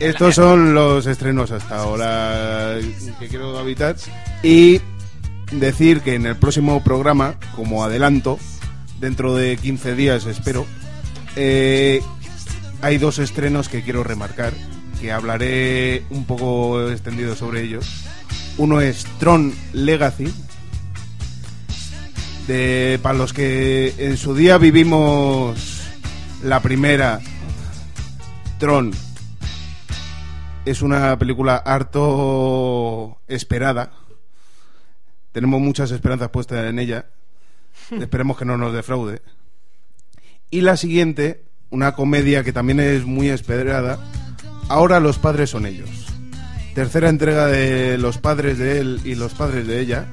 Estos 0.00 0.36
son 0.36 0.74
los 0.74 1.06
estrenos 1.06 1.50
hasta 1.50 1.80
ahora 1.80 2.78
que 3.18 3.28
quiero 3.28 3.58
habitar. 3.58 3.96
Y 4.42 4.80
decir 5.52 6.00
que 6.00 6.14
en 6.14 6.26
el 6.26 6.36
próximo 6.36 6.82
programa, 6.82 7.36
como 7.54 7.84
adelanto, 7.84 8.38
dentro 9.00 9.34
de 9.34 9.56
15 9.56 9.94
días 9.94 10.26
espero, 10.26 10.66
eh, 11.36 12.00
hay 12.82 12.98
dos 12.98 13.18
estrenos 13.18 13.68
que 13.68 13.82
quiero 13.82 14.04
remarcar, 14.04 14.52
que 15.00 15.12
hablaré 15.12 16.04
un 16.10 16.24
poco 16.24 16.88
extendido 16.90 17.36
sobre 17.36 17.62
ellos. 17.62 18.04
Uno 18.56 18.80
es 18.80 19.06
Tron 19.18 19.54
Legacy, 19.72 20.32
de, 22.46 22.98
para 23.02 23.18
los 23.18 23.32
que 23.32 23.94
en 23.98 24.16
su 24.16 24.34
día 24.34 24.58
vivimos 24.58 25.82
la 26.42 26.60
primera 26.60 27.20
Tron 28.58 28.92
es 30.70 30.82
una 30.82 31.18
película 31.18 31.56
harto 31.56 33.18
esperada. 33.26 33.90
Tenemos 35.32 35.60
muchas 35.60 35.90
esperanzas 35.90 36.30
puestas 36.30 36.66
en 36.66 36.78
ella. 36.78 37.06
Esperemos 37.90 38.36
que 38.36 38.44
no 38.44 38.56
nos 38.56 38.72
defraude. 38.72 39.22
Y 40.50 40.62
la 40.62 40.76
siguiente, 40.76 41.44
una 41.70 41.92
comedia 41.92 42.42
que 42.42 42.52
también 42.52 42.80
es 42.80 43.04
muy 43.04 43.28
esperada. 43.28 43.98
Ahora 44.68 45.00
los 45.00 45.18
padres 45.18 45.50
son 45.50 45.66
ellos. 45.66 45.90
Tercera 46.74 47.08
entrega 47.08 47.46
de 47.46 47.98
Los 47.98 48.18
padres 48.18 48.58
de 48.58 48.78
él 48.78 49.00
y 49.04 49.14
los 49.16 49.34
padres 49.34 49.66
de 49.66 49.80
ella, 49.80 50.06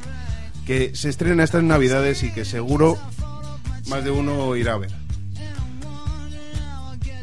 que 0.66 0.96
se 0.96 1.10
estrena 1.10 1.44
estas 1.44 1.64
navidades 1.64 2.24
y 2.24 2.34
que 2.34 2.44
seguro 2.44 2.98
más 3.88 4.04
de 4.04 4.12
uno 4.12 4.56
irá 4.56 4.74
a 4.74 4.78
ver. 4.78 4.92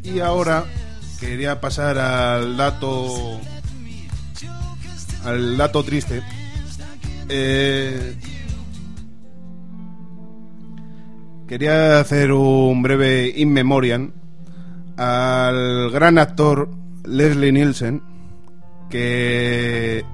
Y 0.04 0.20
ahora 0.20 0.64
quería 1.18 1.60
pasar 1.60 1.98
al 1.98 2.56
dato 2.56 3.40
al 5.24 5.56
dato 5.56 5.84
triste. 5.84 6.22
Eh, 7.34 8.14
quería 11.48 11.98
hacer 11.98 12.30
un 12.30 12.82
breve 12.82 13.32
in 13.34 13.50
memoriam 13.54 14.12
al 14.98 15.90
gran 15.90 16.18
actor 16.18 16.68
Leslie 17.06 17.52
Nielsen 17.52 18.02
que 18.90 20.04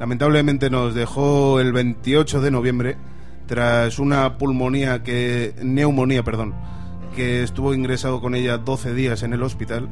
lamentablemente 0.00 0.70
nos 0.70 0.94
dejó 0.94 1.60
el 1.60 1.74
28 1.74 2.40
de 2.40 2.50
noviembre 2.50 2.96
tras 3.44 3.98
una 3.98 4.38
pulmonía 4.38 5.02
que 5.02 5.54
neumonía, 5.62 6.22
perdón, 6.22 6.54
que 7.14 7.42
estuvo 7.42 7.74
ingresado 7.74 8.22
con 8.22 8.34
ella 8.34 8.56
12 8.56 8.94
días 8.94 9.22
en 9.22 9.34
el 9.34 9.42
hospital 9.42 9.90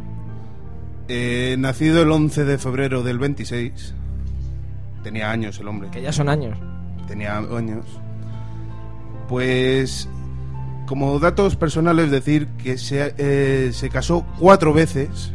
Eh, 1.09 1.57
nacido 1.59 2.01
el 2.01 2.11
11 2.11 2.45
de 2.47 2.57
febrero 2.57 3.03
del 3.03 3.19
26. 3.19 3.95
Tenía 5.03 5.31
años 5.31 5.59
el 5.59 5.69
hombre. 5.69 5.91
Que 5.91 6.03
ya 6.03 6.13
son 6.13 6.29
años. 6.29 6.57
Tenía 7.07 7.39
años. 7.39 7.85
Pues, 9.29 10.09
como 10.87 11.19
datos 11.19 11.57
personales, 11.57 12.11
decir 12.11 12.49
que 12.63 12.79
se, 12.79 13.15
eh, 13.19 13.71
se 13.73 13.89
casó 13.89 14.25
cuatro 14.39 14.73
veces, 14.73 15.33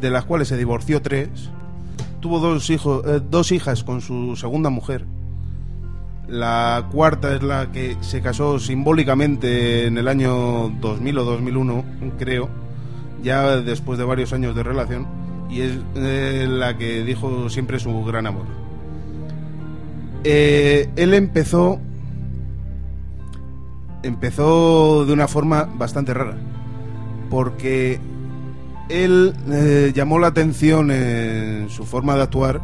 de 0.00 0.10
las 0.10 0.24
cuales 0.24 0.48
se 0.48 0.56
divorció 0.56 1.00
tres. 1.02 1.50
Tuvo 2.20 2.40
dos, 2.40 2.68
hijos, 2.70 3.04
eh, 3.06 3.20
dos 3.30 3.52
hijas 3.52 3.84
con 3.84 4.00
su 4.00 4.36
segunda 4.36 4.70
mujer. 4.70 5.04
La 6.28 6.88
cuarta 6.92 7.34
es 7.34 7.42
la 7.42 7.72
que 7.72 7.96
se 8.00 8.20
casó 8.20 8.58
simbólicamente 8.58 9.86
en 9.86 9.96
el 9.96 10.08
año 10.08 10.68
2000 10.80 11.18
o 11.18 11.24
2001, 11.24 11.84
creo, 12.18 12.50
ya 13.22 13.56
después 13.56 13.98
de 13.98 14.04
varios 14.04 14.34
años 14.34 14.54
de 14.54 14.62
relación, 14.62 15.06
y 15.48 15.62
es 15.62 15.78
eh, 15.94 16.46
la 16.48 16.76
que 16.76 17.04
dijo 17.04 17.48
siempre 17.48 17.78
su 17.78 18.04
gran 18.04 18.26
amor. 18.26 18.46
Eh, 20.24 20.90
él 20.96 21.14
empezó 21.14 21.80
empezó 24.02 25.04
de 25.04 25.12
una 25.12 25.28
forma 25.28 25.64
bastante 25.64 26.14
rara, 26.14 26.36
porque 27.30 27.98
él 28.88 29.34
eh, 29.50 29.92
llamó 29.94 30.18
la 30.18 30.28
atención 30.28 30.90
en 30.90 31.68
su 31.68 31.84
forma 31.84 32.16
de 32.16 32.22
actuar, 32.22 32.60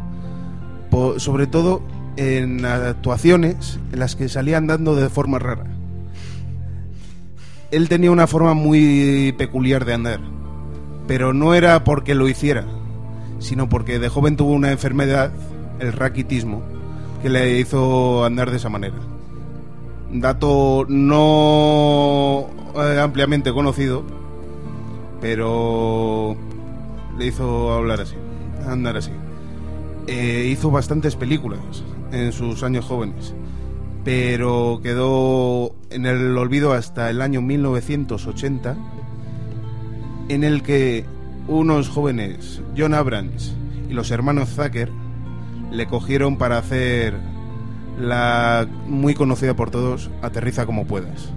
sobre 1.17 1.45
todo 1.45 1.81
en 2.15 2.63
actuaciones 2.63 3.79
en 3.91 3.99
las 3.99 4.15
que 4.15 4.29
salía 4.29 4.57
andando 4.57 4.95
de 4.95 5.09
forma 5.09 5.39
rara. 5.39 5.65
Él 7.71 7.89
tenía 7.89 8.11
una 8.11 8.27
forma 8.27 8.53
muy 8.53 9.33
peculiar 9.37 9.83
de 9.83 9.93
andar, 9.93 10.19
pero 11.07 11.33
no 11.33 11.53
era 11.53 11.83
porque 11.83 12.15
lo 12.15 12.27
hiciera, 12.27 12.65
sino 13.39 13.69
porque 13.69 13.99
de 13.99 14.09
joven 14.09 14.37
tuvo 14.37 14.53
una 14.53 14.71
enfermedad, 14.71 15.31
el 15.79 15.93
raquitismo, 15.93 16.61
que 17.21 17.29
le 17.29 17.59
hizo 17.59 18.25
andar 18.25 18.51
de 18.51 18.57
esa 18.57 18.69
manera. 18.69 18.95
Dato 20.11 20.85
no 20.87 22.47
eh, 22.75 22.99
ampliamente 22.99 23.51
conocido, 23.51 24.03
pero 25.21 26.35
le 27.17 27.25
hizo 27.25 27.73
hablar 27.73 28.01
así, 28.01 28.15
andar 28.67 28.97
así. 28.97 29.11
Eh, 30.07 30.49
hizo 30.51 30.69
bastantes 30.69 31.15
películas 31.15 31.59
en 32.11 32.31
sus 32.31 32.63
años 32.63 32.85
jóvenes, 32.85 33.33
pero 34.03 34.79
quedó 34.83 35.75
en 35.89 36.05
el 36.05 36.37
olvido 36.37 36.73
hasta 36.73 37.09
el 37.09 37.21
año 37.21 37.41
1980, 37.41 38.77
en 40.29 40.43
el 40.43 40.63
que 40.63 41.05
unos 41.47 41.89
jóvenes, 41.89 42.61
John 42.77 42.93
Abrams 42.93 43.53
y 43.89 43.93
los 43.93 44.11
hermanos 44.11 44.49
Zucker, 44.49 44.89
le 45.71 45.85
cogieron 45.87 46.37
para 46.37 46.57
hacer 46.57 47.13
la 47.99 48.67
muy 48.87 49.13
conocida 49.13 49.55
por 49.55 49.71
todos, 49.71 50.09
Aterriza 50.21 50.65
como 50.65 50.85
puedas. 50.85 51.29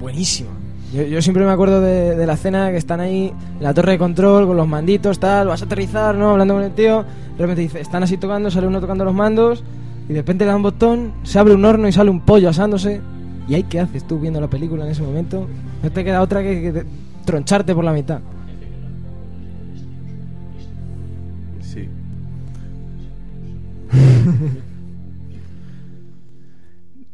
Buenísima. 0.00 0.50
Yo, 0.92 1.02
yo 1.02 1.20
siempre 1.20 1.44
me 1.44 1.50
acuerdo 1.50 1.80
de, 1.80 2.16
de 2.16 2.26
la 2.26 2.34
escena 2.34 2.70
que 2.70 2.78
están 2.78 3.00
ahí 3.00 3.32
en 3.58 3.62
la 3.62 3.74
torre 3.74 3.92
de 3.92 3.98
control 3.98 4.46
con 4.46 4.56
los 4.56 4.66
manditos, 4.66 5.18
tal, 5.18 5.48
vas 5.48 5.60
a 5.62 5.66
aterrizar, 5.66 6.14
¿no? 6.14 6.30
Hablando 6.30 6.54
con 6.54 6.62
el 6.62 6.72
tío. 6.72 7.04
De 7.36 7.44
repente 7.44 7.62
dice, 7.62 7.80
están 7.80 8.02
así 8.02 8.16
tocando, 8.16 8.50
sale 8.50 8.66
uno 8.66 8.80
tocando 8.80 9.04
los 9.04 9.14
mandos 9.14 9.62
y 10.08 10.12
de 10.12 10.20
repente 10.20 10.44
le 10.44 10.50
da 10.50 10.56
un 10.56 10.62
botón, 10.62 11.12
se 11.24 11.38
abre 11.38 11.54
un 11.54 11.64
horno 11.64 11.88
y 11.88 11.92
sale 11.92 12.10
un 12.10 12.20
pollo 12.20 12.48
asándose. 12.48 13.00
¿Y 13.48 13.54
ahí 13.54 13.62
qué 13.64 13.80
haces 13.80 14.06
tú 14.06 14.18
viendo 14.18 14.40
la 14.40 14.48
película 14.48 14.84
en 14.84 14.90
ese 14.90 15.02
momento? 15.02 15.46
No 15.82 15.90
te 15.90 16.04
queda 16.04 16.22
otra 16.22 16.42
que, 16.42 16.60
que 16.60 16.84
troncharte 17.28 17.74
por 17.74 17.84
la 17.84 17.92
mitad. 17.92 18.20
Sí. 21.60 21.86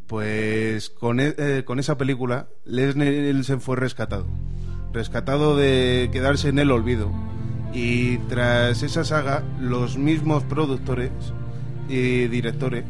Pues 0.06 0.90
con, 0.90 1.18
e- 1.18 1.34
eh, 1.38 1.62
con 1.64 1.78
esa 1.78 1.96
película, 1.96 2.46
Leslie 2.64 3.22
Nielsen 3.22 3.60
fue 3.60 3.76
rescatado. 3.76 4.26
Rescatado 4.92 5.56
de 5.56 6.10
quedarse 6.12 6.48
en 6.50 6.58
el 6.58 6.70
olvido. 6.70 7.10
Y 7.72 8.18
tras 8.28 8.82
esa 8.82 9.02
saga, 9.04 9.42
los 9.60 9.96
mismos 9.98 10.44
productores 10.44 11.10
y 11.88 12.28
directores 12.28 12.84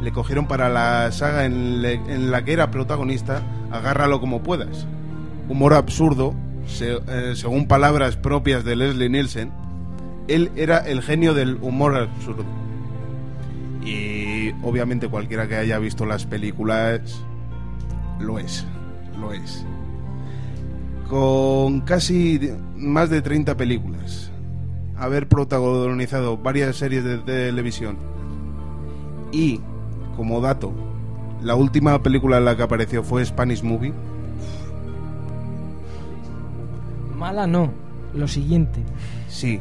le 0.00 0.12
cogieron 0.12 0.46
para 0.46 0.68
la 0.68 1.10
saga 1.12 1.44
en, 1.44 1.82
le- 1.82 1.94
en 1.94 2.30
la 2.30 2.44
que 2.44 2.52
era 2.52 2.70
protagonista, 2.70 3.42
Agárralo 3.70 4.20
como 4.20 4.42
puedas. 4.42 4.86
Humor 5.48 5.74
absurdo, 5.74 6.34
eh, 6.80 7.32
según 7.34 7.66
palabras 7.66 8.16
propias 8.16 8.64
de 8.64 8.76
Leslie 8.76 9.08
Nielsen, 9.08 9.52
él 10.28 10.50
era 10.56 10.78
el 10.78 11.02
genio 11.02 11.34
del 11.34 11.56
humor 11.56 11.96
absurdo. 11.96 12.44
Y 13.84 14.52
obviamente 14.62 15.08
cualquiera 15.08 15.48
que 15.48 15.56
haya 15.56 15.78
visto 15.78 16.06
las 16.06 16.26
películas 16.26 17.22
lo 18.20 18.38
es, 18.38 18.66
lo 19.18 19.32
es. 19.32 19.64
Con 21.08 21.80
casi 21.80 22.40
más 22.76 23.10
de 23.10 23.22
30 23.22 23.56
películas, 23.56 24.30
haber 24.96 25.26
protagonizado 25.28 26.36
varias 26.36 26.76
series 26.76 27.02
de 27.04 27.18
televisión 27.18 27.96
y, 29.32 29.60
como 30.16 30.40
dato, 30.40 30.72
la 31.42 31.54
última 31.54 32.02
película 32.02 32.38
en 32.38 32.44
la 32.44 32.56
que 32.56 32.62
apareció 32.62 33.02
fue 33.02 33.24
Spanish 33.24 33.62
Movie, 33.62 33.94
Mala 37.20 37.46
no, 37.46 37.70
lo 38.14 38.26
siguiente. 38.26 38.82
Sí, 39.28 39.60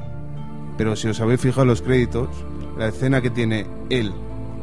pero 0.78 0.95
si 0.95 1.10
os 1.10 1.20
habéis 1.22 1.41
fijado 1.41 1.62
en 1.64 1.68
los 1.68 1.82
créditos, 1.84 2.28
la 2.78 2.88
escena 2.88 3.22
que 3.22 3.30
tiene 3.30 3.68
él, 3.89 4.14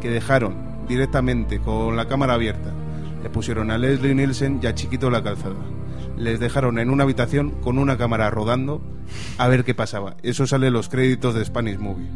que 0.00 0.08
dejaron 0.10 0.56
directamente 0.88 1.58
con 1.60 1.94
la 1.96 2.08
cámara 2.08 2.34
abierta, 2.34 2.72
le 3.22 3.28
pusieron 3.30 3.70
a 3.70 3.78
Leslie 3.78 4.14
Nielsen 4.14 4.58
y 4.62 4.66
a 4.66 4.74
Chiquito 4.74 5.10
la 5.10 5.22
calzada. 5.22 5.54
Les 6.16 6.40
dejaron 6.40 6.78
en 6.78 6.88
una 6.90 7.04
habitación 7.04 7.50
con 7.62 7.78
una 7.78 7.98
cámara 7.98 8.30
rodando 8.30 8.80
a 9.36 9.48
ver 9.48 9.64
qué 9.64 9.74
pasaba. 9.74 10.16
Eso 10.22 10.46
sale 10.46 10.68
en 10.68 10.72
los 10.72 10.88
créditos 10.88 11.34
de 11.34 11.44
Spanish 11.44 11.78
Movie. 11.78 12.06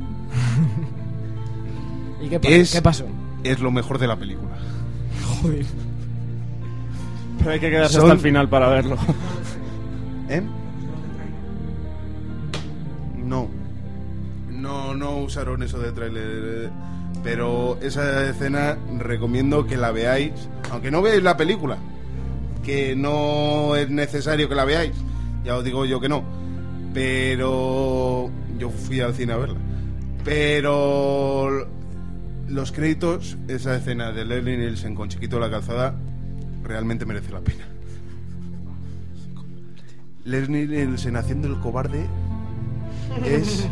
¿Y 2.23 2.29
qué, 2.29 2.41
pa- 2.41 2.49
Es- 2.49 2.73
qué 2.73 2.83
pasó? 2.83 3.05
Es 3.45 3.61
lo 3.61 3.71
mejor 3.71 3.99
de 3.99 4.07
la 4.07 4.17
película. 4.17 4.51
Joder. 5.43 5.67
Pero 7.39 7.51
hay 7.51 7.61
que 7.61 7.71
quedarse 7.71 7.95
Son- 7.95 8.03
hasta 8.05 8.15
el 8.15 8.21
final 8.21 8.49
para 8.49 8.69
verlo. 8.69 8.97
¿Eh? 10.29 10.43
Usaron 15.23 15.63
eso 15.63 15.79
de 15.79 15.93
tráiler. 15.93 16.25
eh, 16.27 16.69
Pero 17.23 17.79
esa 17.83 18.29
escena 18.29 18.77
recomiendo 18.99 19.67
que 19.67 19.77
la 19.77 19.91
veáis. 19.93 20.33
Aunque 20.71 20.91
no 20.91 21.03
veáis 21.03 21.23
la 21.23 21.37
película. 21.37 21.79
Que 22.65 22.95
no 22.97 23.77
es 23.77 23.89
necesario 23.91 24.49
que 24.49 24.55
la 24.55 24.65
veáis. 24.65 24.93
Ya 25.45 25.57
os 25.57 25.65
digo 25.65 25.85
yo 25.87 26.01
que 26.01 26.09
no. 26.09 26.23
Pero 26.95 28.31
yo 28.59 28.71
fui 28.71 29.01
al 29.01 29.15
cine 29.15 29.33
a 29.33 29.37
verla. 29.37 29.59
Pero 30.25 31.67
los 32.49 32.73
créditos, 32.73 33.39
esa 33.49 33.77
escena 33.77 34.13
de 34.13 34.25
Leslie 34.25 34.59
Nielsen 34.59 34.95
con 34.95 35.09
Chiquito 35.09 35.39
la 35.41 35.51
calzada, 35.51 35.95
realmente 36.65 37.07
merece 37.07 37.33
la 37.33 37.41
pena. 37.41 37.65
Leslie 40.25 40.67
Nielsen 40.67 41.17
haciendo 41.17 41.49
el 41.49 41.59
cobarde 41.61 42.07
es 43.25 43.67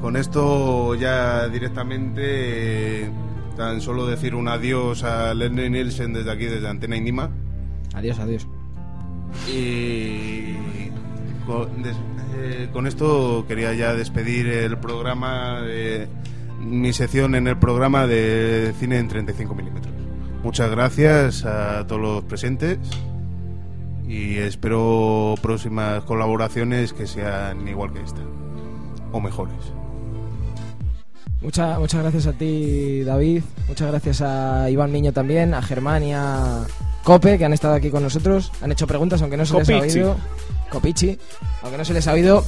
con 0.00 0.16
esto 0.16 0.94
ya 0.94 1.48
directamente 1.48 3.04
eh, 3.04 3.10
tan 3.56 3.80
solo 3.80 4.06
decir 4.06 4.34
un 4.34 4.48
adiós 4.48 5.02
a 5.04 5.34
Leslie 5.34 5.70
Nielsen 5.70 6.12
desde 6.12 6.30
aquí 6.30 6.44
desde 6.46 6.68
Antena 6.68 6.96
Indima 6.96 7.30
Adiós, 7.94 8.18
adiós. 8.18 8.46
y 9.50 10.54
con, 11.46 11.82
des- 11.82 11.96
eh, 12.36 12.68
con 12.72 12.86
esto 12.86 13.46
quería 13.48 13.72
ya 13.72 13.94
despedir 13.94 14.46
el 14.48 14.76
programa 14.78 15.60
mi 16.60 16.92
sección 16.92 17.34
en 17.34 17.46
el 17.48 17.56
programa 17.58 18.06
de 18.06 18.74
cine 18.78 18.98
en 18.98 19.08
35 19.08 19.54
milímetros. 19.54 19.94
Muchas 20.42 20.70
gracias 20.70 21.44
a 21.44 21.86
todos 21.86 22.00
los 22.02 22.24
presentes 22.24 22.78
y 24.08 24.36
espero 24.38 25.34
próximas 25.42 26.02
colaboraciones 26.04 26.92
que 26.92 27.06
sean 27.06 27.66
igual 27.68 27.92
que 27.92 28.00
esta 28.02 28.20
o 29.12 29.20
mejores. 29.20 29.54
Mucha- 31.40 31.78
muchas 31.78 32.02
gracias 32.02 32.26
a 32.26 32.32
ti, 32.32 33.02
David. 33.04 33.42
Muchas 33.68 33.88
gracias 33.90 34.20
a 34.22 34.68
Iván 34.70 34.92
Niño 34.92 35.12
también, 35.12 35.54
a 35.54 35.62
Germán 35.62 36.02
y 36.02 36.12
a 36.14 36.64
Cope, 37.04 37.38
que 37.38 37.44
han 37.44 37.52
estado 37.52 37.74
aquí 37.74 37.90
con 37.90 38.02
nosotros. 38.02 38.50
Han 38.62 38.72
hecho 38.72 38.86
preguntas, 38.86 39.20
aunque 39.22 39.36
no 39.36 39.44
se 39.46 39.54
les 39.58 39.68
ha 39.68 39.72
Copichi. 39.74 39.98
oído. 39.98 40.16
Copichi. 40.70 41.18
Aunque 41.62 41.78
no 41.78 41.84
se 41.84 41.94
les 41.94 42.06
ha 42.08 42.12
oído. 42.12 42.44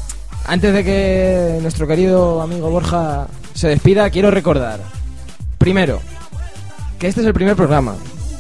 Antes 0.47 0.73
de 0.73 0.83
que 0.85 1.59
nuestro 1.63 1.87
querido 1.87 2.41
amigo 2.41 2.71
Borja 2.71 3.29
se 3.55 3.69
despida, 3.69 4.09
quiero 4.11 4.31
recordar. 4.31 4.81
Primero, 5.59 6.01
que 6.99 7.09
este 7.09 7.21
es 7.21 7.27
el 7.27 7.35
primer 7.35 7.55
programa. 7.57 7.95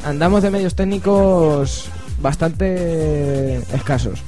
Andamos 0.04 0.42
de 0.42 0.50
medios 0.50 0.74
técnicos 0.74 1.88
bastante 2.20 3.56
escasos. 3.74 4.20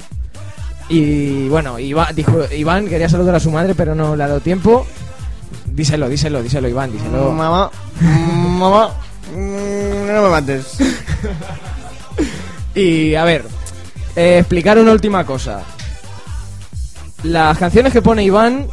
Y 0.89 1.47
bueno, 1.47 1.79
Iván, 1.79 2.15
dijo, 2.15 2.41
Iván 2.51 2.87
quería 2.87 3.07
saludar 3.07 3.35
a 3.35 3.39
su 3.39 3.51
madre, 3.51 3.75
pero 3.75 3.95
no 3.95 4.15
le 4.15 4.23
ha 4.23 4.27
dado 4.27 4.41
tiempo. 4.41 4.85
Díselo, 5.65 6.09
díselo, 6.09 6.43
díselo, 6.43 6.67
Iván, 6.67 6.91
díselo. 6.91 7.31
Mamá, 7.31 7.71
mamá, 8.01 8.89
mm, 9.33 10.07
no 10.07 10.21
me 10.23 10.29
mates. 10.29 10.77
Y 12.73 13.15
a 13.15 13.25
ver, 13.25 13.43
eh, 14.15 14.39
explicar 14.39 14.79
una 14.79 14.91
última 14.91 15.25
cosa. 15.25 15.63
Las 17.23 17.57
canciones 17.57 17.91
que 17.91 18.01
pone 18.01 18.23
Iván, 18.23 18.67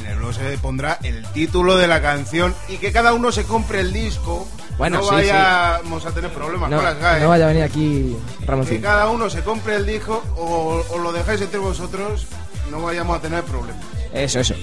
en 0.00 0.06
el 0.06 0.18
blog 0.18 0.34
se 0.34 0.58
pondrá 0.58 0.98
el 1.02 1.26
título 1.32 1.76
de 1.76 1.88
la 1.88 2.02
canción 2.02 2.54
y 2.68 2.76
que 2.76 2.92
cada 2.92 3.14
uno 3.14 3.32
se 3.32 3.44
compre 3.44 3.80
el 3.80 3.92
disco. 3.92 4.46
Bueno, 4.80 4.96
no 4.98 5.04
sí, 5.04 5.14
vayamos 5.14 6.06
a 6.06 6.10
tener 6.10 6.30
problemas 6.32 6.70
No, 6.70 6.76
con 6.76 6.84
las 6.86 6.98
GAE. 6.98 7.20
no 7.20 7.28
vaya 7.28 7.44
a 7.44 7.48
venir 7.48 7.62
aquí 7.64 8.16
que 8.40 8.46
Ramoncín. 8.46 8.80
cada 8.80 9.10
uno 9.10 9.28
se 9.28 9.42
compre 9.42 9.76
el 9.76 9.84
disco 9.84 10.22
o, 10.38 10.82
o 10.90 10.98
lo 10.98 11.12
dejáis 11.12 11.42
entre 11.42 11.58
vosotros, 11.60 12.26
no 12.70 12.80
vayamos 12.80 13.18
a 13.18 13.20
tener 13.20 13.44
problemas. 13.44 13.84
Eso, 14.14 14.40
eso. 14.40 14.54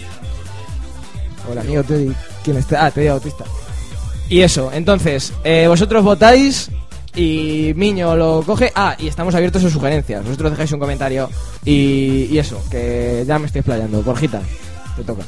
Hola, 1.47 1.61
amigo 1.61 1.83
Teddy. 1.83 2.11
¿Quién 2.43 2.57
está? 2.57 2.85
Ah, 2.87 2.91
Teddy 2.91 3.07
Autista. 3.09 3.45
Y 4.27 4.41
eso, 4.41 4.71
entonces, 4.73 5.33
eh, 5.43 5.67
vosotros 5.67 6.03
votáis 6.03 6.71
y 7.15 7.73
Miño 7.75 8.15
lo 8.15 8.41
coge. 8.43 8.71
Ah, 8.75 8.95
y 8.97 9.07
estamos 9.07 9.35
abiertos 9.35 9.63
a 9.65 9.69
sugerencias. 9.69 10.23
Vosotros 10.25 10.49
dejáis 10.49 10.71
un 10.71 10.79
comentario 10.79 11.29
y, 11.63 12.27
y 12.31 12.39
eso, 12.39 12.59
que 12.71 13.23
ya 13.27 13.37
me 13.37 13.45
estoy 13.45 13.59
explayando. 13.59 14.01
Borjita, 14.01 14.41
te 14.95 15.03
toca. 15.03 15.23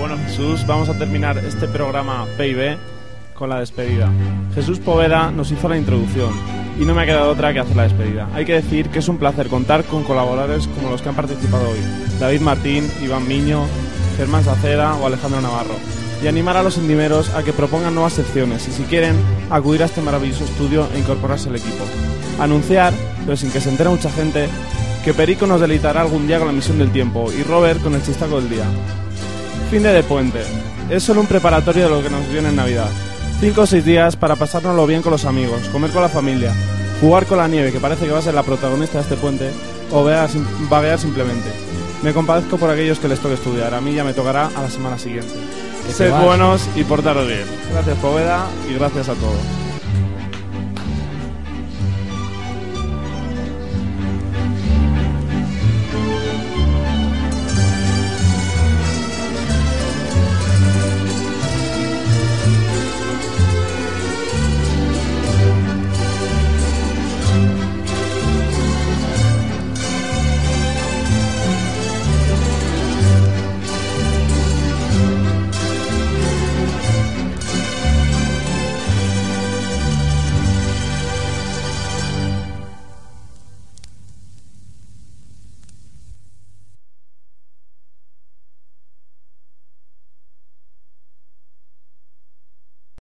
Bueno, 0.00 0.16
Jesús, 0.16 0.66
vamos 0.66 0.88
a 0.88 0.94
terminar 0.94 1.36
este 1.36 1.68
programa 1.68 2.26
PIB 2.38 2.78
con 3.34 3.50
la 3.50 3.60
despedida. 3.60 4.08
Jesús 4.54 4.78
Poveda 4.78 5.30
nos 5.30 5.52
hizo 5.52 5.68
la 5.68 5.76
introducción 5.76 6.32
y 6.80 6.86
no 6.86 6.94
me 6.94 7.02
ha 7.02 7.06
quedado 7.06 7.30
otra 7.30 7.52
que 7.52 7.60
hacer 7.60 7.76
la 7.76 7.82
despedida. 7.82 8.26
Hay 8.32 8.46
que 8.46 8.54
decir 8.54 8.88
que 8.88 9.00
es 9.00 9.08
un 9.08 9.18
placer 9.18 9.48
contar 9.48 9.84
con 9.84 10.02
colaboradores 10.02 10.66
como 10.68 10.88
los 10.90 11.02
que 11.02 11.10
han 11.10 11.14
participado 11.14 11.68
hoy: 11.68 11.78
David 12.18 12.40
Martín, 12.40 12.90
Iván 13.04 13.28
Miño, 13.28 13.66
Germán 14.16 14.42
Saceda 14.42 14.94
o 14.94 15.06
Alejandro 15.06 15.42
Navarro. 15.42 15.74
Y 16.24 16.28
animar 16.28 16.56
a 16.56 16.62
los 16.62 16.78
indimeros 16.78 17.28
a 17.34 17.42
que 17.42 17.52
propongan 17.52 17.94
nuevas 17.94 18.14
secciones 18.14 18.66
y 18.68 18.72
si 18.72 18.84
quieren 18.84 19.16
acudir 19.50 19.82
a 19.82 19.86
este 19.86 20.00
maravilloso 20.00 20.44
estudio 20.44 20.88
e 20.94 20.98
incorporarse 20.98 21.50
al 21.50 21.56
equipo. 21.56 21.84
Anunciar, 22.38 22.94
pero 23.26 23.36
sin 23.36 23.50
que 23.50 23.60
se 23.60 23.68
entere 23.68 23.90
mucha 23.90 24.10
gente, 24.10 24.48
que 25.04 25.12
Perico 25.12 25.46
nos 25.46 25.60
deleitará 25.60 26.00
algún 26.00 26.26
día 26.26 26.38
con 26.38 26.46
la 26.46 26.54
misión 26.54 26.78
del 26.78 26.90
tiempo 26.90 27.30
y 27.30 27.42
Robert 27.42 27.82
con 27.82 27.94
el 27.94 28.02
chistaco 28.02 28.40
del 28.40 28.48
día. 28.48 28.64
Fin 29.70 29.82
de, 29.82 29.92
de 29.92 30.02
puente. 30.02 30.40
Es 30.88 31.02
solo 31.04 31.20
un 31.20 31.26
preparatorio 31.26 31.84
de 31.84 31.90
lo 31.90 32.02
que 32.02 32.10
nos 32.10 32.28
viene 32.28 32.48
en 32.48 32.56
Navidad. 32.56 32.88
Cinco 33.40 33.62
o 33.62 33.66
seis 33.66 33.84
días 33.84 34.16
para 34.16 34.36
pasárnoslo 34.36 34.86
bien 34.86 35.00
con 35.02 35.12
los 35.12 35.24
amigos, 35.24 35.62
comer 35.72 35.90
con 35.92 36.02
la 36.02 36.08
familia, 36.08 36.52
jugar 37.00 37.24
con 37.26 37.38
la 37.38 37.48
nieve, 37.48 37.72
que 37.72 37.80
parece 37.80 38.04
que 38.06 38.12
va 38.12 38.18
a 38.18 38.22
ser 38.22 38.34
la 38.34 38.42
protagonista 38.42 38.98
de 38.98 39.02
este 39.04 39.16
puente, 39.16 39.50
o 39.92 40.06
sim- 40.28 40.44
vaguear 40.68 40.98
simplemente. 40.98 41.48
Me 42.02 42.12
compadezco 42.12 42.56
por 42.56 42.70
aquellos 42.70 42.98
que 42.98 43.08
les 43.08 43.20
toque 43.20 43.34
estudiar. 43.34 43.72
A 43.74 43.80
mí 43.80 43.94
ya 43.94 44.04
me 44.04 44.12
tocará 44.14 44.50
a 44.54 44.62
la 44.62 44.70
semana 44.70 44.98
siguiente. 44.98 45.32
Sed 45.94 46.12
buenos 46.24 46.62
y 46.76 46.84
portaros 46.84 47.26
bien. 47.26 47.44
Gracias, 47.72 47.96
Poveda, 47.98 48.46
y 48.70 48.74
gracias 48.74 49.08
a 49.08 49.14
todos. 49.14 49.38